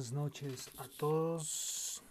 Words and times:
buenas 0.00 0.12
noches 0.12 0.70
a 0.78 0.88
todos. 0.96 2.02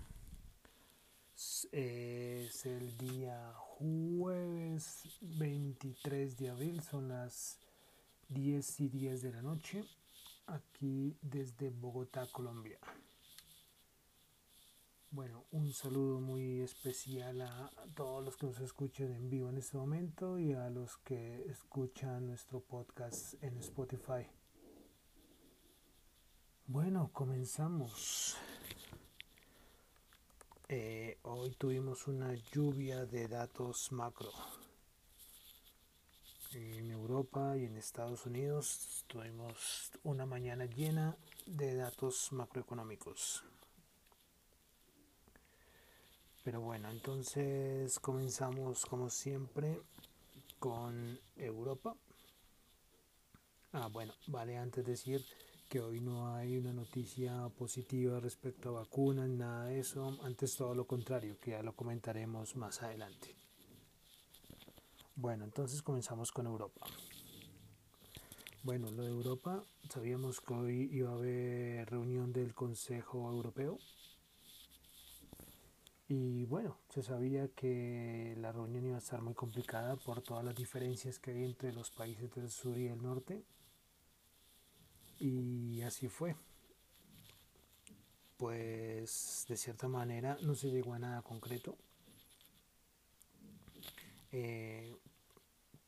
Es 1.71 2.65
el 2.67 2.95
día 2.99 3.51
jueves 3.55 5.17
23 5.21 6.37
de 6.37 6.49
abril, 6.49 6.83
son 6.83 7.07
las 7.07 7.57
10 8.27 8.81
y 8.81 8.89
10 8.89 9.21
de 9.23 9.31
la 9.31 9.41
noche, 9.41 9.83
aquí 10.45 11.17
desde 11.23 11.71
Bogotá, 11.71 12.27
Colombia. 12.31 12.77
Bueno, 15.09 15.45
un 15.49 15.73
saludo 15.73 16.19
muy 16.21 16.61
especial 16.61 17.41
a 17.41 17.71
todos 17.95 18.23
los 18.23 18.37
que 18.37 18.45
nos 18.45 18.59
escuchan 18.59 19.11
en 19.13 19.31
vivo 19.31 19.49
en 19.49 19.57
este 19.57 19.77
momento 19.77 20.37
y 20.37 20.53
a 20.53 20.69
los 20.69 20.97
que 20.97 21.43
escuchan 21.49 22.27
nuestro 22.27 22.59
podcast 22.59 23.43
en 23.43 23.57
Spotify. 23.57 24.27
Bueno, 26.71 27.09
comenzamos. 27.13 28.37
Eh, 30.67 31.17
hoy 31.23 31.49
tuvimos 31.55 32.07
una 32.07 32.35
lluvia 32.51 33.07
de 33.07 33.27
datos 33.27 33.91
macro. 33.91 34.29
En 36.53 36.91
Europa 36.91 37.57
y 37.57 37.65
en 37.65 37.75
Estados 37.75 38.27
Unidos 38.27 39.03
tuvimos 39.07 39.91
una 40.03 40.27
mañana 40.27 40.65
llena 40.65 41.17
de 41.47 41.73
datos 41.73 42.31
macroeconómicos. 42.33 43.43
Pero 46.43 46.61
bueno, 46.61 46.91
entonces 46.91 47.99
comenzamos 47.99 48.85
como 48.85 49.09
siempre 49.09 49.81
con 50.59 51.19
Europa. 51.35 51.95
Ah, 53.71 53.87
bueno, 53.87 54.13
vale 54.27 54.55
antes 54.55 54.85
decir 54.85 55.25
que 55.69 55.79
hoy 55.79 56.01
no 56.01 56.33
hay 56.33 56.57
una 56.57 56.73
noticia 56.73 57.47
positiva 57.49 58.19
respecto 58.19 58.69
a 58.69 58.81
vacunas, 58.81 59.29
nada 59.29 59.65
de 59.65 59.79
eso, 59.79 60.17
antes 60.23 60.55
todo 60.55 60.73
lo 60.73 60.87
contrario, 60.87 61.37
que 61.39 61.51
ya 61.51 61.61
lo 61.61 61.75
comentaremos 61.75 62.55
más 62.55 62.81
adelante. 62.81 63.35
Bueno, 65.15 65.45
entonces 65.45 65.83
comenzamos 65.83 66.31
con 66.31 66.47
Europa. 66.47 66.87
Bueno, 68.63 68.89
lo 68.89 69.03
de 69.03 69.09
Europa, 69.09 69.63
sabíamos 69.89 70.41
que 70.41 70.53
hoy 70.55 70.89
iba 70.91 71.11
a 71.11 71.13
haber 71.13 71.87
reunión 71.87 72.33
del 72.33 72.55
Consejo 72.55 73.29
Europeo. 73.29 73.77
Y 76.07 76.45
bueno, 76.45 76.77
se 76.89 77.03
sabía 77.03 77.47
que 77.49 78.33
la 78.39 78.51
reunión 78.51 78.87
iba 78.87 78.95
a 78.95 78.99
estar 78.99 79.21
muy 79.21 79.35
complicada 79.35 79.97
por 79.97 80.23
todas 80.23 80.43
las 80.43 80.55
diferencias 80.55 81.19
que 81.19 81.29
hay 81.29 81.43
entre 81.43 81.73
los 81.73 81.91
países 81.91 82.33
del 82.33 82.49
sur 82.49 82.75
y 82.75 82.87
el 82.87 83.03
norte 83.03 83.43
y 85.19 85.81
así 85.81 86.07
fue. 86.07 86.35
Pues 88.37 89.45
de 89.49 89.57
cierta 89.57 89.87
manera 89.87 90.37
no 90.41 90.55
se 90.55 90.69
llegó 90.69 90.93
a 90.93 90.99
nada 90.99 91.21
concreto. 91.21 91.77
Eh, 94.31 94.95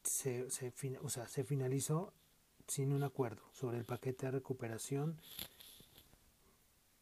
se, 0.03 0.49
se, 0.49 0.73
o 1.01 1.09
sea, 1.09 1.27
se 1.27 1.43
finalizó 1.43 2.13
sin 2.67 2.91
un 2.91 3.03
acuerdo 3.03 3.41
sobre 3.53 3.77
el 3.77 3.85
paquete 3.85 4.25
de 4.25 4.31
recuperación 4.33 5.17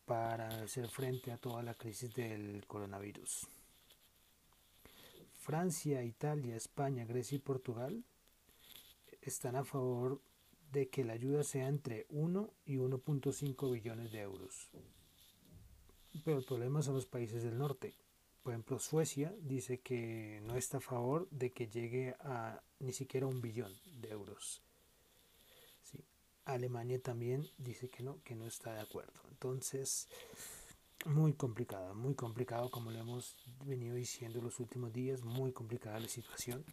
para 0.06 0.48
hacer 0.64 0.90
frente 0.90 1.32
a 1.32 1.38
toda 1.38 1.64
la 1.64 1.76
crisis 1.76 2.14
del 2.14 2.66
coronavirus. 2.68 3.48
Francia, 5.38 6.04
Italia, 6.04 6.56
España, 6.56 7.06
Grecia 7.06 7.36
y 7.36 7.40
Portugal 7.40 8.04
están 9.22 9.56
a 9.56 9.64
favor 9.64 10.22
de 10.72 10.90
que 10.90 11.04
la 11.04 11.14
ayuda 11.14 11.44
sea 11.44 11.68
entre 11.68 12.06
1 12.10 12.54
y 12.66 12.76
1.5 12.78 13.72
billones 13.72 14.12
de 14.12 14.22
euros. 14.22 14.70
Pero 16.24 16.38
el 16.38 16.46
problema 16.46 16.82
son 16.82 16.96
los 16.96 17.06
países 17.06 17.44
del 17.44 17.58
norte. 17.58 17.96
Por 18.44 18.54
ejemplo, 18.54 18.80
Suecia 18.80 19.34
dice 19.42 19.80
que 19.80 20.42
no 20.44 20.56
está 20.56 20.78
a 20.78 20.82
favor 20.82 21.28
de 21.30 21.52
que 21.52 21.68
llegue 21.68 22.16
a 22.22 22.62
ni 22.80 22.94
siquiera 22.94 23.28
un 23.28 23.42
billón 23.42 23.74
de 24.02 24.10
euros. 24.10 24.62
Alemania 26.46 27.00
también 27.00 27.48
dice 27.58 27.90
que 27.90 28.02
no, 28.02 28.24
que 28.24 28.36
no 28.36 28.48
está 28.48 28.74
de 28.74 28.82
acuerdo. 28.82 29.14
Entonces, 29.30 30.08
muy 31.06 31.34
complicada, 31.34 31.94
muy 31.94 32.16
complicado, 32.16 32.72
como 32.72 32.92
le 32.92 33.00
hemos 33.00 33.36
venido 33.66 33.96
diciendo 33.96 34.42
los 34.42 34.60
últimos 34.60 34.92
días, 34.92 35.24
muy 35.24 35.52
complicada 35.52 36.00
la 36.00 36.08
situación, 36.08 36.66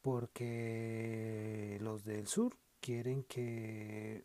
porque 0.00 1.78
los 1.82 2.04
del 2.04 2.26
sur 2.26 2.56
quieren 2.80 3.24
que, 3.24 4.24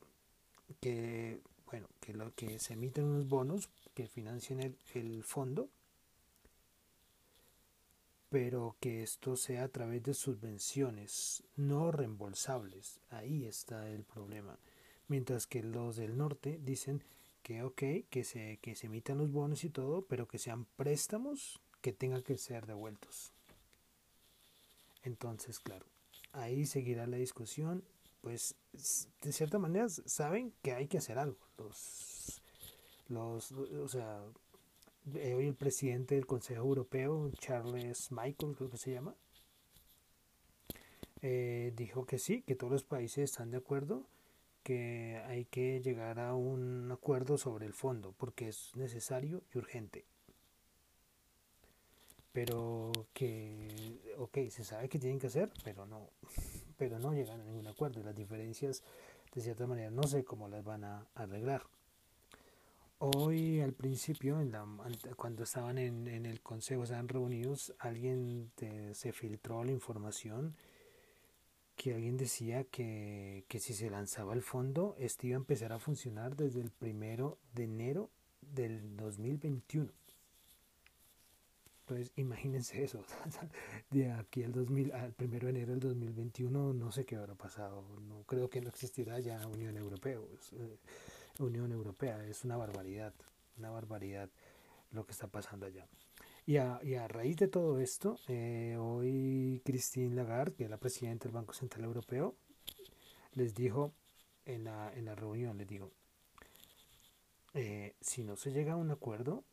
que, 0.80 1.40
bueno, 1.66 1.88
que, 2.00 2.14
lo, 2.14 2.34
que 2.36 2.59
se 2.59 2.74
emiten 2.74 3.06
unos 3.06 3.28
bonos 3.28 3.69
que 3.94 4.08
financien 4.08 4.59
el, 4.59 4.78
el 4.94 5.24
fondo, 5.24 5.69
pero 8.30 8.75
que 8.80 9.03
esto 9.03 9.36
sea 9.36 9.66
a 9.66 9.68
través 9.68 10.02
de 10.03 10.13
subvenciones 10.13 11.44
no 11.56 11.92
reembolsables. 11.92 13.00
Ahí 13.12 13.46
está 13.46 13.90
el 13.90 14.03
problema. 14.03 14.58
Mientras 15.08 15.46
que 15.46 15.62
los 15.62 15.97
del 15.97 16.18
norte 16.18 16.59
dicen 16.63 17.03
que 17.44 17.62
ok, 17.62 17.84
que 18.09 18.24
se, 18.24 18.58
que 18.62 18.75
se 18.75 18.88
emitan 18.88 19.19
los 19.19 19.31
bonos 19.31 19.63
y 19.63 19.69
todo, 19.69 20.06
pero 20.06 20.28
que 20.28 20.40
sean 20.40 20.66
préstamos 20.78 21.59
que 21.81 21.94
tengan 21.94 22.24
que 22.24 22.38
ser 22.38 22.66
devueltos. 22.66 23.34
Entonces, 25.03 25.59
claro, 25.59 25.86
ahí 26.31 26.66
seguirá 26.66 27.06
la 27.06 27.18
discusión 27.18 27.84
pues 28.23 28.56
de 29.22 29.34
cierta 29.34 29.59
manera 29.59 29.89
saben 29.89 30.53
que 30.61 30.72
hay 30.72 30.88
que 30.88 30.97
hacer 30.97 31.19
algo. 31.19 31.38
Los, 31.57 32.41
los, 33.09 33.51
o 33.51 33.88
sea, 33.89 34.23
eh, 35.16 35.34
hoy 35.34 35.47
el 35.47 35.56
presidente 35.56 36.16
del 36.16 36.25
Consejo 36.25 36.62
Europeo, 36.62 37.29
Charles 37.38 38.13
Michael, 38.13 38.56
creo 38.56 38.69
que 38.69 38.78
se 38.78 38.94
llama, 38.94 39.13
eh, 41.22 41.73
dijo 41.75 42.06
que 42.06 42.17
sí, 42.17 42.44
que 42.44 42.56
todos 42.56 42.72
los 42.72 42.83
países 42.85 43.29
están 43.29 43.51
de 43.51 43.57
acuerdo, 43.57 44.07
que 44.63 45.22
hay 45.28 45.44
que 45.44 45.81
llegar 45.81 46.17
a 46.17 46.33
un 46.33 46.89
acuerdo 46.94 47.38
sobre 47.38 47.66
el 47.66 47.73
fondo, 47.73 48.16
porque 48.17 48.47
es 48.47 48.73
necesario 48.75 49.44
y 49.53 49.57
urgente. 49.57 50.06
Pero 52.33 52.91
que, 53.13 54.01
ok, 54.17 54.49
se 54.49 54.66
sabe 54.66 54.89
que 54.89 54.99
tienen 54.99 55.19
que 55.19 55.27
hacer, 55.27 55.49
pero 55.63 55.85
no, 55.85 56.09
pero 56.77 56.99
no 56.99 57.13
llegan 57.13 57.39
a 57.39 57.44
ningún 57.45 57.67
acuerdo 57.67 58.03
las 58.03 58.16
diferencias 58.16 58.83
de 59.33 59.41
cierta 59.41 59.66
manera 59.66 59.89
no 59.89 60.03
sé 60.03 60.23
cómo 60.23 60.47
las 60.47 60.63
van 60.63 60.83
a 60.83 61.07
arreglar. 61.16 61.63
Hoy 62.99 63.59
al 63.61 63.73
principio, 63.73 64.39
en 64.39 64.51
la, 64.51 64.66
cuando 65.17 65.44
estaban 65.44 65.77
en, 65.77 66.07
en, 66.07 66.25
el 66.25 66.41
consejo, 66.41 66.83
estaban 66.83 67.09
reunidos, 67.09 67.73
alguien 67.79 68.51
se 68.94 69.11
filtró 69.11 69.63
la 69.63 69.71
información 69.71 70.55
que 71.75 71.94
alguien 71.95 72.17
decía 72.17 72.63
que, 72.63 73.45
que 73.47 73.59
si 73.59 73.73
se 73.73 73.89
lanzaba 73.89 74.33
el 74.33 74.41
fondo, 74.41 74.95
este 75.00 75.27
iba 75.27 75.35
a 75.35 75.39
empezar 75.39 75.73
a 75.73 75.79
funcionar 75.79 76.35
desde 76.35 76.61
el 76.61 76.69
primero 76.69 77.39
de 77.53 77.63
enero 77.65 78.09
del 78.41 78.95
2021. 78.95 79.91
Entonces, 81.83 82.13
imagínense 82.16 82.81
eso. 82.83 83.03
De 83.91 84.11
aquí 84.11 84.44
al, 84.44 84.53
2000, 84.53 84.94
al 84.94 85.13
1 85.19 85.39
de 85.39 85.49
enero 85.49 85.71
del 85.71 85.79
2021, 85.81 86.73
no 86.73 86.91
sé 86.91 87.05
qué 87.05 87.17
habrá 87.17 87.35
pasado. 87.35 87.83
No 88.07 88.23
creo 88.23 88.49
que 88.49 88.61
no 88.61 88.69
existirá 88.69 89.19
ya 89.19 89.45
Unión 89.47 89.75
Europea. 89.75 90.17
Eh, 90.53 90.77
Unión 91.39 91.71
Europea 91.73 92.25
es 92.25 92.45
una 92.45 92.55
barbaridad, 92.55 93.13
una 93.57 93.69
barbaridad 93.69 94.29
lo 94.91 95.05
que 95.05 95.11
está 95.11 95.27
pasando 95.27 95.66
allá. 95.66 95.88
Y 96.45 96.57
a, 96.57 96.79
y 96.83 96.95
a 96.95 97.07
raíz 97.07 97.38
de 97.38 97.47
todo 97.47 97.80
esto, 97.80 98.18
eh, 98.27 98.77
hoy 98.79 99.62
Christine 99.65 100.15
Lagarde, 100.15 100.53
que 100.53 100.63
es 100.65 100.69
la 100.69 100.77
presidenta 100.77 101.25
del 101.25 101.33
Banco 101.33 101.53
Central 101.53 101.83
Europeo, 101.86 102.36
les 103.33 103.53
dijo 103.56 103.94
en 104.45 104.65
la, 104.65 104.94
en 104.94 105.06
la 105.06 105.15
reunión, 105.15 105.57
les 105.57 105.68
digo, 105.68 105.91
eh, 107.53 107.95
si 108.01 108.24
no 108.24 108.36
se 108.36 108.51
llega 108.51 108.74
a 108.74 108.77
un 108.77 108.91
acuerdo, 108.91 109.44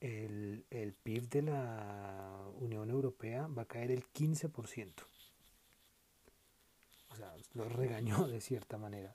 el, 0.00 0.64
el 0.70 0.94
PIB 0.94 1.28
de 1.28 1.42
la 1.42 2.40
Unión 2.60 2.90
Europea 2.90 3.46
va 3.46 3.62
a 3.62 3.68
caer 3.68 3.90
el 3.90 4.04
15%. 4.12 4.92
O 7.10 7.16
sea, 7.16 7.34
lo 7.52 7.68
regañó 7.68 8.26
de 8.26 8.40
cierta 8.40 8.78
manera. 8.78 9.14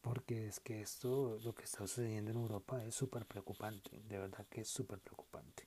Porque 0.00 0.46
es 0.46 0.60
que 0.60 0.82
esto, 0.82 1.38
lo 1.42 1.54
que 1.54 1.64
está 1.64 1.78
sucediendo 1.78 2.30
en 2.30 2.36
Europa 2.36 2.84
es 2.84 2.94
súper 2.94 3.26
preocupante. 3.26 4.02
De 4.08 4.18
verdad 4.18 4.46
que 4.48 4.60
es 4.60 4.68
súper 4.68 5.00
preocupante. 5.00 5.66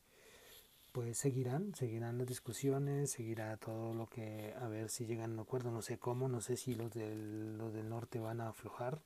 Pues 0.94 1.18
seguirán, 1.18 1.76
seguirán 1.76 2.18
las 2.18 2.28
discusiones, 2.28 3.12
seguirá 3.12 3.58
todo 3.58 3.94
lo 3.94 4.08
que, 4.08 4.56
a 4.60 4.68
ver 4.68 4.90
si 4.90 5.06
llegan 5.06 5.32
a 5.32 5.34
un 5.34 5.40
acuerdo, 5.42 5.72
no 5.72 5.82
sé 5.82 6.00
cómo, 6.00 6.30
no 6.30 6.42
sé 6.42 6.58
si 6.58 6.74
los 6.74 6.92
del, 6.92 7.58
los 7.58 7.74
del 7.74 7.90
norte 7.90 8.20
van 8.20 8.42
a 8.42 8.50
aflojar 8.50 9.04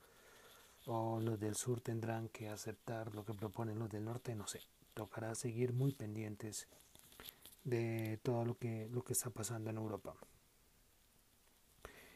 o 0.85 1.19
los 1.19 1.39
del 1.39 1.55
sur 1.55 1.81
tendrán 1.81 2.29
que 2.29 2.47
aceptar 2.47 3.13
lo 3.13 3.25
que 3.25 3.33
proponen 3.33 3.79
los 3.79 3.89
del 3.89 4.05
norte, 4.05 4.33
no 4.33 4.47
sé 4.47 4.61
tocará 4.93 5.35
seguir 5.35 5.73
muy 5.73 5.91
pendientes 5.91 6.67
de 7.63 8.19
todo 8.23 8.45
lo 8.45 8.57
que, 8.57 8.89
lo 8.91 9.03
que 9.03 9.13
está 9.13 9.29
pasando 9.29 9.69
en 9.69 9.77
Europa. 9.77 10.15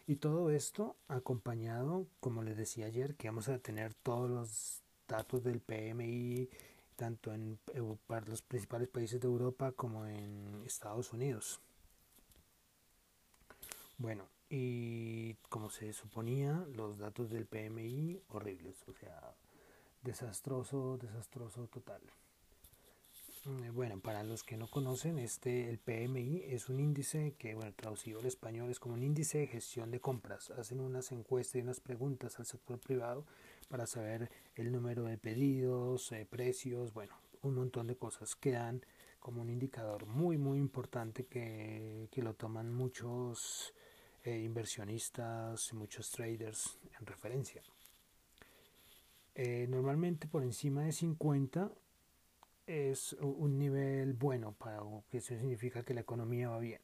Y 0.06 0.18
todo 0.18 0.50
esto 0.51 0.95
acompañado, 1.07 2.07
como 2.19 2.44
les 2.44 2.56
decía 2.56 2.85
ayer, 2.85 3.15
que 3.15 3.27
vamos 3.27 3.50
a 3.50 3.59
tener 3.59 3.94
todos 3.94 4.29
los 4.29 4.81
datos 5.07 5.44
del 5.44 5.59
PMI 5.59 6.50
tanto 6.95 7.31
en 7.31 7.59
para 8.07 8.25
los 8.25 8.41
principales 8.41 8.89
países 8.89 9.21
de 9.21 9.27
Europa 9.27 9.71
como 9.71 10.06
en 10.07 10.63
Estados 10.65 11.13
Unidos. 11.13 11.62
Bueno, 13.97 14.27
y 14.50 15.35
como 15.50 15.69
se 15.69 15.94
suponía, 15.94 16.65
los 16.74 16.97
datos 16.97 17.29
del 17.29 17.45
PMI 17.45 18.21
horribles, 18.29 18.83
o 18.88 18.94
sea, 18.94 19.35
desastroso, 20.03 20.97
desastroso 20.97 21.68
total. 21.68 22.01
Mm, 23.48 23.74
bueno, 23.74 24.00
para 24.02 24.24
los 24.24 24.44
que 24.44 24.58
no 24.58 24.68
conocen, 24.68 25.18
este 25.18 25.70
el 25.70 25.78
PMI 25.80 26.44
es 26.48 26.68
un 26.68 26.82
índice 26.82 27.34
que, 27.38 27.56
bueno, 27.56 27.74
traducido 27.74 28.20
al 28.20 28.26
español 28.26 28.70
es 28.70 28.80
como 28.80 28.96
un 28.96 29.04
índice 29.04 29.38
de 29.38 29.48
gestión 29.48 29.90
de 29.90 30.02
compras. 30.02 30.52
Hacen 30.52 30.82
unas 30.82 31.14
encuestas 31.14 31.56
y 31.56 31.62
unas 31.62 31.80
preguntas 31.80 32.38
al 32.40 32.46
sector 32.46 32.78
privado 32.78 33.26
para 33.70 33.88
saber 33.88 34.30
el 34.56 34.72
número 34.74 35.06
de 35.06 35.18
pedidos, 35.18 36.12
eh, 36.12 36.28
precios, 36.30 36.94
bueno, 36.94 37.14
un 37.42 37.56
montón 37.56 37.88
de 37.88 37.96
cosas 37.96 38.36
que 38.36 38.52
dan 38.52 38.82
como 39.20 39.42
un 39.42 39.50
indicador 39.50 40.06
muy, 40.08 40.38
muy 40.38 40.60
importante 40.60 41.26
que, 41.26 42.10
que 42.12 42.22
lo 42.22 42.34
toman 42.34 42.74
muchos 42.74 43.74
eh, 44.24 44.40
inversionistas 44.40 45.74
muchos 45.74 46.12
traders 46.12 46.78
en 47.00 47.06
referencia. 47.06 47.62
Eh, 49.36 49.68
normalmente 49.70 50.28
por 50.28 50.44
encima 50.44 50.84
de 50.84 50.92
50 50.92 51.72
es 52.68 53.14
un 53.14 53.58
nivel 53.58 54.14
bueno 54.14 54.52
para 54.52 54.81
que 55.10 55.19
eso 55.19 55.30
significa 55.38 55.84
que 55.84 55.94
la 55.94 56.02
economía 56.02 56.50
va 56.50 56.60
bien. 56.60 56.81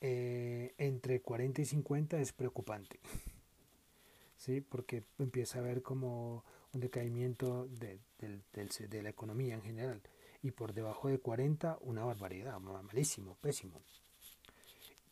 Eh, 0.00 0.74
entre 0.78 1.20
40 1.20 1.60
y 1.60 1.64
50 1.64 2.20
es 2.20 2.32
preocupante, 2.32 2.98
¿sí? 4.36 4.60
porque 4.60 5.04
empieza 5.18 5.58
a 5.58 5.62
haber 5.62 5.82
como 5.82 6.44
un 6.72 6.80
decaimiento 6.80 7.68
de, 7.68 8.00
de, 8.18 9.02
la 9.02 9.10
economía 9.10 9.54
en 9.54 9.62
general. 9.62 10.00
Y 10.42 10.50
por 10.52 10.72
debajo 10.72 11.08
de 11.08 11.18
40, 11.18 11.78
una 11.82 12.04
barbaridad, 12.04 12.58
malísimo, 12.58 13.36
pésimo. 13.40 13.80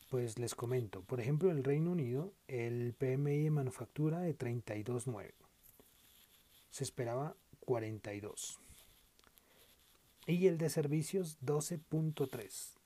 Pues 0.08 0.40
les 0.40 0.56
comento, 0.56 1.02
por 1.02 1.20
ejemplo, 1.20 1.50
en 1.50 1.58
el 1.58 1.64
Reino 1.64 1.92
Unido, 1.92 2.32
el 2.48 2.94
PMI 2.94 3.44
de 3.44 3.50
manufactura 3.50 4.20
de 4.20 4.36
32.9. 4.36 5.30
Se 6.70 6.82
esperaba 6.82 7.36
42 7.60 8.58
y 10.26 10.46
el 10.46 10.58
de 10.58 10.70
servicios 10.70 11.38
12.3. 11.42 12.76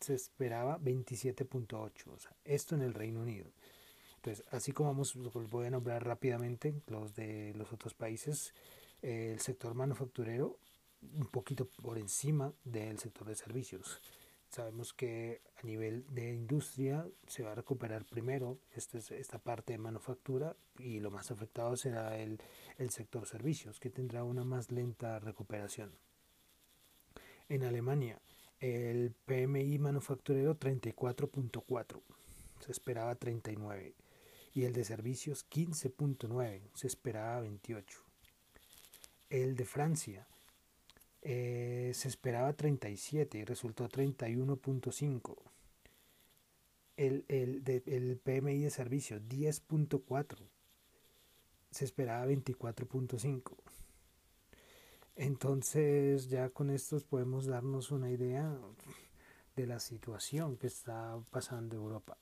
Se 0.00 0.14
esperaba 0.14 0.78
27.8. 0.78 2.06
O 2.08 2.18
sea, 2.18 2.36
esto 2.44 2.74
en 2.74 2.82
el 2.82 2.94
Reino 2.94 3.20
Unido. 3.20 3.50
Entonces, 4.16 4.44
así 4.50 4.72
como 4.72 4.90
vamos, 4.90 5.14
voy 5.50 5.66
a 5.66 5.70
nombrar 5.70 6.04
rápidamente 6.04 6.74
los 6.86 7.14
de 7.14 7.52
los 7.54 7.72
otros 7.72 7.94
países, 7.94 8.54
el 9.02 9.38
sector 9.38 9.74
manufacturero 9.74 10.58
un 11.18 11.26
poquito 11.26 11.68
por 11.82 11.98
encima 11.98 12.52
del 12.64 12.98
sector 12.98 13.28
de 13.28 13.34
servicios. 13.34 14.00
Sabemos 14.48 14.92
que 14.92 15.42
a 15.62 15.66
nivel 15.66 16.06
de 16.14 16.32
industria 16.32 17.06
se 17.26 17.42
va 17.42 17.52
a 17.52 17.54
recuperar 17.56 18.04
primero 18.04 18.58
esta, 18.72 18.98
esta 18.98 19.38
parte 19.38 19.72
de 19.72 19.78
manufactura 19.78 20.56
y 20.78 21.00
lo 21.00 21.10
más 21.10 21.30
afectado 21.30 21.76
será 21.76 22.16
el, 22.16 22.40
el 22.78 22.90
sector 22.90 23.26
servicios, 23.26 23.80
que 23.80 23.90
tendrá 23.90 24.24
una 24.24 24.44
más 24.44 24.70
lenta 24.70 25.18
recuperación. 25.18 25.90
En 27.48 27.62
Alemania, 27.62 28.20
el 28.60 29.12
PMI 29.26 29.78
manufacturero 29.78 30.58
34.4, 30.58 32.00
se 32.60 32.72
esperaba 32.72 33.14
39. 33.14 33.94
Y 34.54 34.64
el 34.64 34.72
de 34.72 34.84
servicios 34.84 35.46
15.9, 35.50 36.62
se 36.74 36.86
esperaba 36.86 37.40
28. 37.40 38.02
El 39.28 39.56
de 39.56 39.64
Francia 39.64 40.26
eh, 41.22 41.92
se 41.94 42.08
esperaba 42.08 42.52
37 42.52 43.38
y 43.38 43.44
resultó 43.44 43.88
31.5. 43.88 45.36
El, 46.96 47.24
el, 47.28 47.62
el 47.86 48.18
PMI 48.18 48.62
de 48.62 48.70
servicios 48.70 49.20
10.4 49.22 50.38
se 51.70 51.84
esperaba 51.84 52.26
24.5 52.26 53.63
entonces 55.16 56.28
ya 56.28 56.50
con 56.50 56.70
estos 56.70 57.04
podemos 57.04 57.46
darnos 57.46 57.90
una 57.90 58.10
idea 58.10 58.58
de 59.56 59.66
la 59.66 59.78
situación 59.78 60.56
que 60.56 60.66
está 60.66 61.18
pasando 61.30 61.76
Europa. 61.76 62.16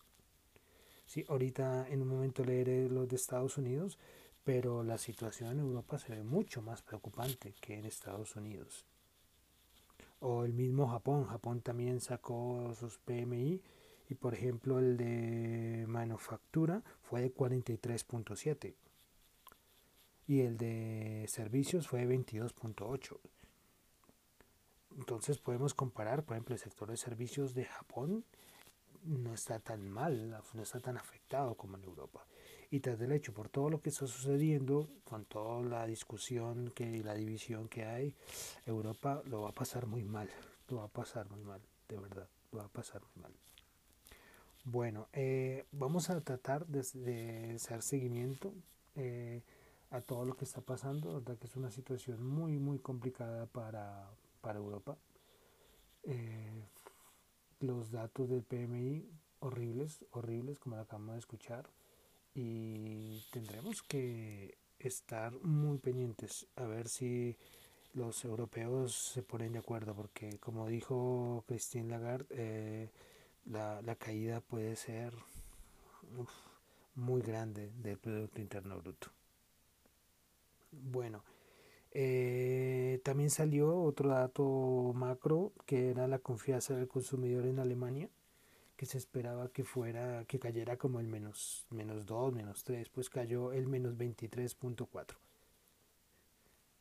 Sí, 1.06 1.24
ahorita 1.28 1.88
en 1.88 2.02
un 2.02 2.08
momento 2.08 2.44
leeré 2.44 2.88
los 2.88 3.08
de 3.08 3.16
Estados 3.16 3.58
Unidos, 3.58 3.98
pero 4.44 4.82
la 4.82 4.98
situación 4.98 5.52
en 5.52 5.60
Europa 5.60 5.98
se 5.98 6.14
ve 6.14 6.22
mucho 6.22 6.62
más 6.62 6.82
preocupante 6.82 7.54
que 7.60 7.78
en 7.78 7.86
Estados 7.86 8.36
Unidos. 8.36 8.86
O 10.20 10.44
el 10.44 10.52
mismo 10.52 10.88
Japón, 10.88 11.26
Japón 11.26 11.62
también 11.62 12.00
sacó 12.00 12.74
sus 12.78 12.98
PMI 12.98 13.60
y 14.08 14.14
por 14.14 14.34
ejemplo 14.34 14.78
el 14.78 14.96
de 14.96 15.84
manufactura 15.88 16.82
fue 17.02 17.22
de 17.22 17.34
43.7 17.34 18.74
y 20.32 20.40
el 20.40 20.56
de 20.56 21.26
servicios 21.29 21.88
fue 21.88 22.06
22.8. 22.06 23.19
Entonces 24.96 25.37
podemos 25.37 25.75
comparar, 25.75 26.25
por 26.25 26.37
ejemplo, 26.37 26.55
el 26.55 26.58
sector 26.58 26.90
de 26.90 26.96
servicios 26.96 27.52
de 27.52 27.67
Japón 27.67 28.25
no 29.05 29.34
está 29.34 29.58
tan 29.58 29.90
mal, 29.90 30.31
no 30.55 30.62
está 30.62 30.81
tan 30.81 30.96
afectado 30.96 31.55
como 31.55 31.76
en 31.76 31.84
Europa. 31.84 32.25
Y 32.70 32.81
tras 32.81 32.99
del 32.99 33.12
hecho, 33.12 33.34
por 33.34 33.50
todo 33.50 33.69
lo 33.69 33.82
que 33.82 33.90
está 33.90 34.06
sucediendo, 34.06 34.88
con 35.05 35.26
toda 35.26 35.61
la 35.69 35.87
discusión 35.87 36.73
que, 36.75 37.05
la 37.05 37.12
división 37.12 37.69
que 37.69 37.84
hay, 37.84 38.14
Europa 38.64 39.23
lo 39.26 39.43
va 39.43 39.50
a 39.50 39.55
pasar 39.55 39.87
muy 39.87 40.02
mal, 40.02 40.31
lo 40.69 40.79
va 40.79 40.84
a 40.84 40.88
pasar 40.88 41.29
muy 41.29 41.43
mal, 41.43 41.61
de 41.90 41.99
verdad, 41.99 42.29
lo 42.52 42.61
va 42.61 42.64
a 42.64 42.69
pasar 42.69 43.02
muy 43.02 43.25
mal. 43.25 43.32
Bueno, 44.64 45.08
eh, 45.12 45.67
vamos 45.73 46.08
a 46.08 46.19
tratar 46.23 46.67
de, 46.69 46.82
de 46.94 47.55
hacer 47.56 47.82
seguimiento. 47.82 48.55
Eh, 48.94 49.43
a 49.92 50.00
todo 50.00 50.24
lo 50.24 50.36
que 50.36 50.44
está 50.44 50.62
pasando, 50.62 51.14
¿verdad? 51.14 51.38
que 51.38 51.46
es 51.46 51.56
una 51.56 51.70
situación 51.70 52.26
muy, 52.26 52.58
muy 52.58 52.78
complicada 52.78 53.46
para, 53.46 54.10
para 54.40 54.58
Europa. 54.58 54.96
Eh, 56.04 56.64
los 57.60 57.90
datos 57.90 58.28
del 58.28 58.43
PMI 58.43 59.06
horribles, 59.40 60.05
horribles, 60.12 60.58
como 60.58 60.76
acabamos 60.76 61.14
de 61.14 61.19
escuchar, 61.19 61.69
y 62.34 63.22
tendremos 63.32 63.82
que 63.82 64.56
estar 64.78 65.32
muy 65.43 65.78
pendientes 65.78 66.46
a 66.56 66.64
ver 66.64 66.88
si 66.88 67.36
los 67.93 68.24
europeos 68.24 68.94
se 68.94 69.22
ponen 69.22 69.52
de 69.52 69.58
acuerdo, 69.58 69.94
porque 69.94 70.38
como 70.38 70.67
dijo 70.69 71.44
Christine 71.46 71.90
Lagarde, 71.90 72.26
eh, 72.31 72.90
la, 73.44 73.82
la, 73.82 73.96
caída 73.96 74.40
puede 74.40 74.74
ser 74.76 75.12
muy 76.94 77.20
grande 77.20 77.70
del 77.82 77.98
Producto 77.98 78.40
Interno 78.40 78.78
Bruto. 78.78 79.10
Bueno, 80.72 81.22
eh, 81.93 83.00
también 83.05 83.31
salió 83.31 83.76
otro 83.82 84.10
dato 84.10 84.93
macro 84.94 85.52
que 85.67 85.91
era 85.91 86.08
la 86.08 86.19
confianza 86.19 86.74
del 86.74 86.88
consumidor 86.88 87.46
en 87.46 87.58
Alemania, 87.58 88.08
que 88.76 88.86
se 88.86 88.98
esperaba 88.98 89.50
que 89.50 89.64
fuera, 89.64 90.24
que 90.24 90.38
cayera 90.38 90.79
como 90.79 90.98
el 91.00 91.06
menos, 91.06 91.67
menos 91.70 92.06
2, 92.06 92.32
menos 92.32 92.64
3, 92.64 92.88
pues 92.88 93.10
cayó 93.10 93.52
el 93.52 93.69
menos 93.69 93.96
23.4. 93.98 95.17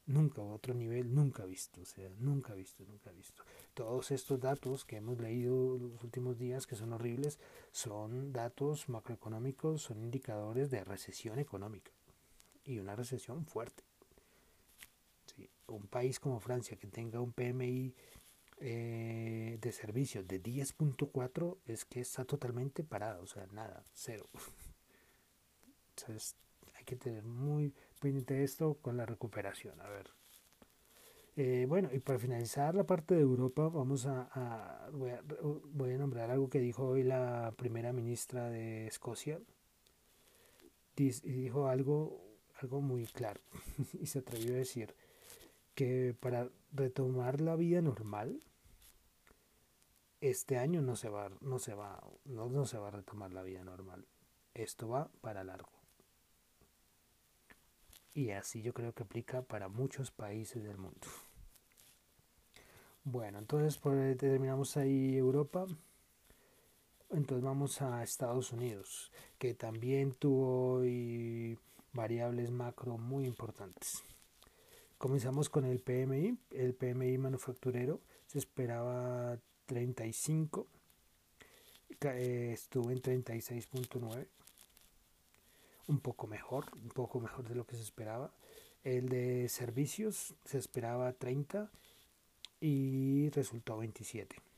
Nunca 0.07 0.41
otro 0.41 0.73
nivel, 0.73 1.13
nunca 1.13 1.45
visto, 1.45 1.81
o 1.81 1.85
sea, 1.85 2.09
nunca 2.19 2.53
visto, 2.53 2.83
nunca 2.85 3.11
visto. 3.11 3.43
Todos 3.73 4.11
estos 4.11 4.39
datos 4.39 4.85
que 4.85 4.97
hemos 4.97 5.19
leído 5.19 5.77
los 5.77 6.03
últimos 6.03 6.37
días, 6.37 6.65
que 6.65 6.75
son 6.75 6.93
horribles, 6.93 7.39
son 7.71 8.33
datos 8.33 8.89
macroeconómicos, 8.89 9.81
son 9.83 9.99
indicadores 9.99 10.69
de 10.71 10.83
recesión 10.83 11.39
económica 11.39 11.91
y 12.65 12.79
una 12.79 12.95
recesión 12.95 13.45
fuerte. 13.45 13.83
Un 15.67 15.87
país 15.87 16.19
como 16.19 16.39
Francia 16.39 16.77
que 16.77 16.87
tenga 16.87 17.21
un 17.21 17.31
PMI 17.31 17.95
eh, 18.59 19.57
de 19.59 19.71
servicios 19.71 20.27
de 20.27 20.43
10.4 20.43 21.57
es 21.65 21.85
que 21.85 22.01
está 22.01 22.25
totalmente 22.25 22.83
parado, 22.83 23.23
o 23.23 23.27
sea, 23.27 23.47
nada, 23.47 23.83
cero. 23.93 24.27
Entonces 25.97 26.35
hay 26.75 26.83
que 26.83 26.95
tener 26.95 27.23
muy 27.23 27.73
pendiente 27.99 28.43
esto 28.43 28.75
con 28.81 28.97
la 28.97 29.05
recuperación. 29.05 29.79
A 29.81 29.89
ver. 29.89 30.11
Eh, 31.37 31.65
bueno, 31.67 31.89
y 31.93 31.99
para 31.99 32.19
finalizar 32.19 32.75
la 32.75 32.83
parte 32.83 33.15
de 33.15 33.21
Europa, 33.21 33.69
vamos 33.69 34.05
a, 34.05 34.89
voy 34.91 35.11
a, 35.11 35.23
voy 35.41 35.93
a 35.93 35.97
nombrar 35.97 36.29
algo 36.29 36.49
que 36.49 36.59
dijo 36.59 36.85
hoy 36.85 37.03
la 37.03 37.53
primera 37.57 37.93
ministra 37.93 38.49
de 38.49 38.87
Escocia. 38.87 39.39
Dijo 40.95 41.67
algo 41.67 42.30
algo 42.61 42.81
muy 42.81 43.05
claro 43.05 43.41
y 43.99 44.07
se 44.07 44.19
atrevió 44.19 44.53
a 44.53 44.57
decir 44.57 44.93
que 45.75 46.15
para 46.19 46.49
retomar 46.71 47.41
la 47.41 47.55
vida 47.55 47.81
normal 47.81 48.41
este 50.19 50.57
año 50.57 50.81
no 50.81 50.95
se 50.95 51.09
va 51.09 51.29
no 51.41 51.59
se 51.59 51.73
va 51.73 52.01
no, 52.25 52.49
no 52.49 52.65
se 52.65 52.77
va 52.77 52.89
a 52.89 52.91
retomar 52.91 53.31
la 53.31 53.43
vida 53.43 53.63
normal 53.63 54.05
esto 54.53 54.89
va 54.89 55.09
para 55.21 55.43
largo 55.43 55.71
Y 58.13 58.31
así 58.31 58.61
yo 58.61 58.73
creo 58.73 58.93
que 58.93 59.03
aplica 59.03 59.41
para 59.41 59.69
muchos 59.69 60.11
países 60.11 60.63
del 60.63 60.77
mundo. 60.77 61.07
Bueno, 63.03 63.39
entonces 63.39 63.79
terminamos 64.17 64.75
ahí 64.77 65.15
Europa. 65.15 65.65
Entonces 67.09 67.43
vamos 67.43 67.81
a 67.81 68.03
Estados 68.03 68.51
Unidos, 68.51 69.11
que 69.37 69.53
también 69.53 70.13
tuvo 70.13 70.83
variables 71.93 72.51
macro 72.51 72.97
muy 72.97 73.25
importantes. 73.25 74.03
Comenzamos 74.97 75.49
con 75.49 75.65
el 75.65 75.79
PMI, 75.79 76.37
el 76.51 76.75
PMI 76.75 77.17
manufacturero 77.17 78.01
se 78.27 78.37
esperaba 78.37 79.39
35, 79.65 80.67
eh, 82.01 82.51
estuvo 82.53 82.91
en 82.91 83.01
36.9, 83.01 84.27
un 85.87 85.99
poco 85.99 86.27
mejor, 86.27 86.65
un 86.75 86.89
poco 86.89 87.19
mejor 87.19 87.47
de 87.49 87.55
lo 87.55 87.65
que 87.65 87.75
se 87.75 87.81
esperaba. 87.81 88.31
El 88.83 89.09
de 89.09 89.49
servicios 89.49 90.35
se 90.45 90.57
esperaba 90.57 91.11
30 91.13 91.69
y 92.59 93.29
resultó 93.31 93.77
27. 93.77 94.50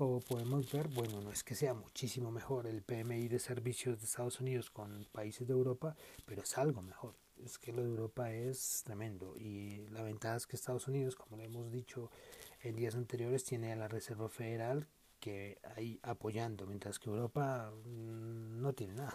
Como 0.00 0.20
podemos 0.20 0.72
ver, 0.72 0.88
bueno, 0.88 1.20
no 1.20 1.30
es 1.30 1.44
que 1.44 1.54
sea 1.54 1.74
muchísimo 1.74 2.30
mejor 2.30 2.66
el 2.66 2.80
PMI 2.80 3.28
de 3.28 3.38
servicios 3.38 3.98
de 3.98 4.06
Estados 4.06 4.40
Unidos 4.40 4.70
con 4.70 5.06
países 5.12 5.46
de 5.46 5.52
Europa, 5.52 5.94
pero 6.24 6.40
es 6.40 6.56
algo 6.56 6.80
mejor. 6.80 7.16
Es 7.44 7.58
que 7.58 7.70
lo 7.70 7.82
de 7.82 7.90
Europa 7.90 8.32
es 8.32 8.80
tremendo 8.82 9.36
y 9.36 9.86
la 9.90 10.02
ventaja 10.02 10.36
es 10.36 10.46
que 10.46 10.56
Estados 10.56 10.88
Unidos, 10.88 11.16
como 11.16 11.36
le 11.36 11.44
hemos 11.44 11.70
dicho 11.70 12.10
en 12.62 12.76
días 12.76 12.94
anteriores, 12.94 13.44
tiene 13.44 13.74
a 13.74 13.76
la 13.76 13.88
Reserva 13.88 14.30
Federal 14.30 14.88
que 15.20 15.58
ahí 15.76 16.00
apoyando, 16.02 16.66
mientras 16.66 16.98
que 16.98 17.10
Europa 17.10 17.70
mm, 17.84 18.58
no 18.62 18.72
tiene 18.72 18.94
nada. 18.94 19.14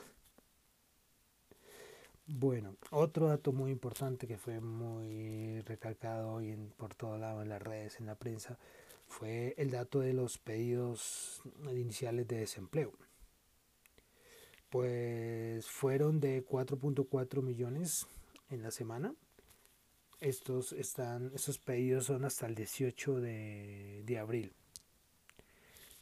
Bueno, 2.28 2.76
otro 2.92 3.30
dato 3.30 3.54
muy 3.54 3.72
importante 3.72 4.28
que 4.28 4.38
fue 4.38 4.60
muy 4.60 5.62
recalcado 5.62 6.32
hoy 6.32 6.52
en, 6.52 6.70
por 6.78 6.94
todo 6.94 7.18
lado 7.18 7.42
en 7.42 7.50
las 7.50 7.62
redes, 7.62 8.00
en 8.00 8.06
la 8.06 8.14
prensa, 8.14 8.60
fue 9.08 9.54
el 9.58 9.72
dato 9.72 10.00
de 10.00 10.14
los 10.14 10.38
pedidos 10.38 11.42
iniciales 11.72 12.28
de 12.28 12.38
desempleo. 12.38 12.94
Pues 14.70 15.68
fueron 15.68 16.20
de 16.20 16.46
4.4 16.46 17.42
millones 17.42 18.08
en 18.50 18.62
la 18.62 18.72
semana. 18.72 19.14
Estos, 20.20 20.74
están, 20.74 21.32
estos 21.36 21.60
pedidos 21.60 22.06
son 22.06 22.26
hasta 22.26 22.48
el 22.48 22.56
18 22.56 23.20
de, 23.20 24.04
de 24.06 24.20
abril. 24.20 24.54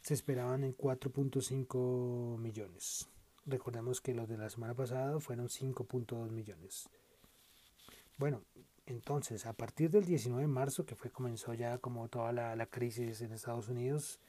Se 0.02 0.14
esperaban 0.14 0.64
en 0.64 0.76
4.5 0.76 2.38
millones. 2.38 3.08
Recordemos 3.46 4.00
que 4.00 4.14
los 4.14 4.28
de 4.28 4.38
la 4.38 4.50
semana 4.50 4.74
pasada 4.74 5.20
fueron 5.20 5.48
5.2 5.48 6.30
millones. 6.30 6.88
Bueno, 8.16 8.42
entonces 8.86 9.46
a 9.46 9.52
partir 9.52 9.90
del 9.90 10.04
19 10.04 10.42
de 10.42 10.48
marzo, 10.48 10.84
que 10.84 10.94
fue 10.94 11.10
comenzó 11.10 11.54
ya 11.54 11.78
como 11.78 12.08
toda 12.08 12.32
la, 12.32 12.56
la 12.56 12.66
crisis 12.66 13.20
en 13.20 13.32
Estados 13.32 13.68
Unidos, 13.68 14.20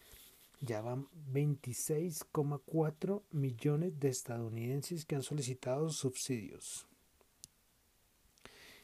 ya 0.61 0.81
van 0.81 1.07
26,4 1.31 3.21
millones 3.31 3.99
de 3.99 4.09
estadounidenses 4.09 5.05
que 5.05 5.15
han 5.15 5.23
solicitado 5.23 5.89
subsidios. 5.89 6.87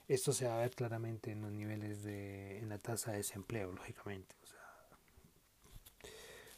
Esto 0.08 0.34
se 0.34 0.46
va 0.46 0.58
a 0.58 0.62
ver 0.62 0.72
claramente 0.72 1.32
en 1.32 1.42
los 1.42 1.52
niveles 1.52 2.04
de, 2.04 2.58
en 2.60 2.70
la 2.70 2.78
tasa 2.78 3.12
de 3.12 3.18
desempleo, 3.18 3.72
lógicamente. 3.72 4.36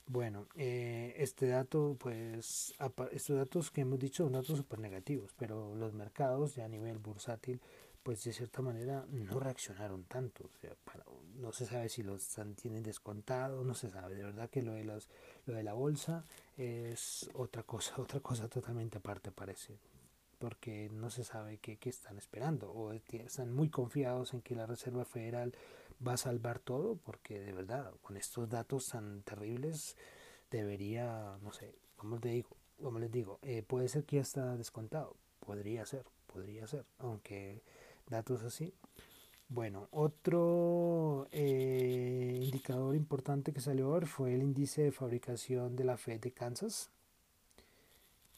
Bueno, 0.08 0.48
eh, 0.56 1.14
este 1.18 1.48
dato, 1.48 1.96
pues, 1.98 2.74
estos 3.12 3.38
datos 3.38 3.72
que 3.72 3.82
hemos 3.82 4.00
dicho 4.00 4.24
son 4.24 4.34
datos 4.34 4.58
súper 4.58 4.80
negativos, 4.80 5.34
pero 5.38 5.76
los 5.76 5.94
mercados 5.94 6.56
ya 6.56 6.66
a 6.66 6.68
nivel 6.68 6.98
bursátil, 6.98 7.62
pues 8.04 8.24
de 8.24 8.34
cierta 8.34 8.62
manera 8.62 9.06
no 9.10 9.40
reaccionaron 9.40 10.04
tanto. 10.04 10.46
O 10.46 10.60
sea, 10.60 10.76
no 11.36 11.52
se 11.52 11.66
sabe 11.66 11.90
si 11.90 12.04
los 12.04 12.28
tienen 12.62 12.84
descontado, 12.84 13.64
no 13.64 13.74
se 13.74 13.90
sabe. 13.90 14.16
De 14.16 14.24
verdad 14.24 14.50
que 14.50 14.62
lo 14.62 14.74
de, 14.74 14.84
los, 14.84 15.10
lo 15.46 15.56
de 15.56 15.64
la 15.64 15.74
bolsa 15.74 16.26
es 16.58 17.30
otra 17.34 17.64
cosa, 17.64 17.96
otra 18.02 18.20
cosa 18.20 18.48
totalmente 18.48 18.98
aparte 18.98 19.32
parece 19.32 19.78
porque 20.40 20.90
no 20.92 21.10
se 21.10 21.24
sabe 21.24 21.58
qué, 21.60 21.78
qué 21.78 21.88
están 21.88 22.18
esperando 22.18 22.70
o 22.70 22.92
están 22.92 23.54
muy 23.54 23.70
confiados 23.70 24.34
en 24.34 24.42
que 24.42 24.56
la 24.56 24.66
Reserva 24.66 25.06
Federal 25.06 25.54
va 26.06 26.16
a 26.16 26.18
salvar 26.18 26.60
todo, 26.60 26.98
porque 26.98 27.40
de 27.40 27.54
verdad, 27.54 27.94
con 28.02 28.18
estos 28.18 28.50
datos 28.50 28.90
tan 28.90 29.22
terribles, 29.22 29.96
debería, 30.52 31.38
no 31.42 31.54
sé, 31.54 31.74
como 31.96 32.18
les 32.18 32.34
digo, 32.34 32.50
como 32.82 33.00
les 33.00 33.12
digo 33.12 33.40
eh, 33.42 33.64
puede 33.64 33.88
ser 33.88 34.04
que 34.04 34.18
ya 34.18 34.22
está 34.22 34.58
descontado, 34.58 35.16
podría 35.40 35.86
ser, 35.86 36.06
podría 36.28 36.68
ser, 36.68 36.86
aunque 37.00 37.62
datos 38.10 38.44
así. 38.44 38.74
Bueno, 39.50 39.88
otro 39.92 41.28
eh, 41.32 42.40
indicador 42.44 42.96
importante 42.96 43.54
que 43.54 43.60
salió 43.60 43.90
hoy 43.90 44.06
fue 44.06 44.34
el 44.34 44.42
índice 44.42 44.84
de 44.84 44.92
fabricación 44.92 45.76
de 45.76 45.84
la 45.84 45.98
Fed 45.98 46.20
de 46.20 46.32
Kansas, 46.32 46.90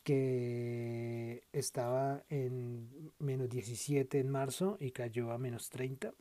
que 0.03 1.43
estaba 1.53 2.23
en 2.29 3.11
menos 3.19 3.49
17 3.49 4.19
en 4.19 4.29
marzo 4.29 4.77
y 4.79 4.91
cayó 4.91 5.31
a 5.31 5.37
menos 5.37 5.69
30 5.69 6.13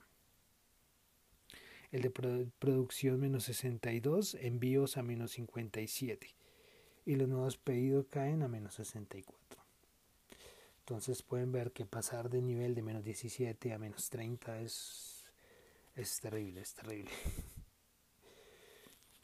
el 1.95 2.03
de 2.03 2.11
producción 2.59 3.21
menos 3.21 3.45
62, 3.45 4.35
envíos 4.41 4.97
a 4.97 5.05
menos 5.05 5.31
57 5.31 6.35
y 7.07 7.15
los 7.15 7.29
nuevos 7.29 7.57
pedidos 7.57 8.07
caen 8.11 8.43
a 8.43 8.49
menos 8.49 8.75
64. 8.75 9.63
Entonces 10.87 11.23
pueden 11.23 11.50
ver 11.50 11.73
que 11.73 11.87
pasar 11.87 12.29
de 12.29 12.43
nivel 12.43 12.75
de 12.75 12.83
menos 12.83 13.03
17 13.03 13.73
a 13.73 13.79
menos 13.79 14.11
30 14.11 14.61
es, 14.61 15.25
es 15.97 16.21
terrible, 16.21 16.61
es 16.61 16.75
terrible. 16.75 17.11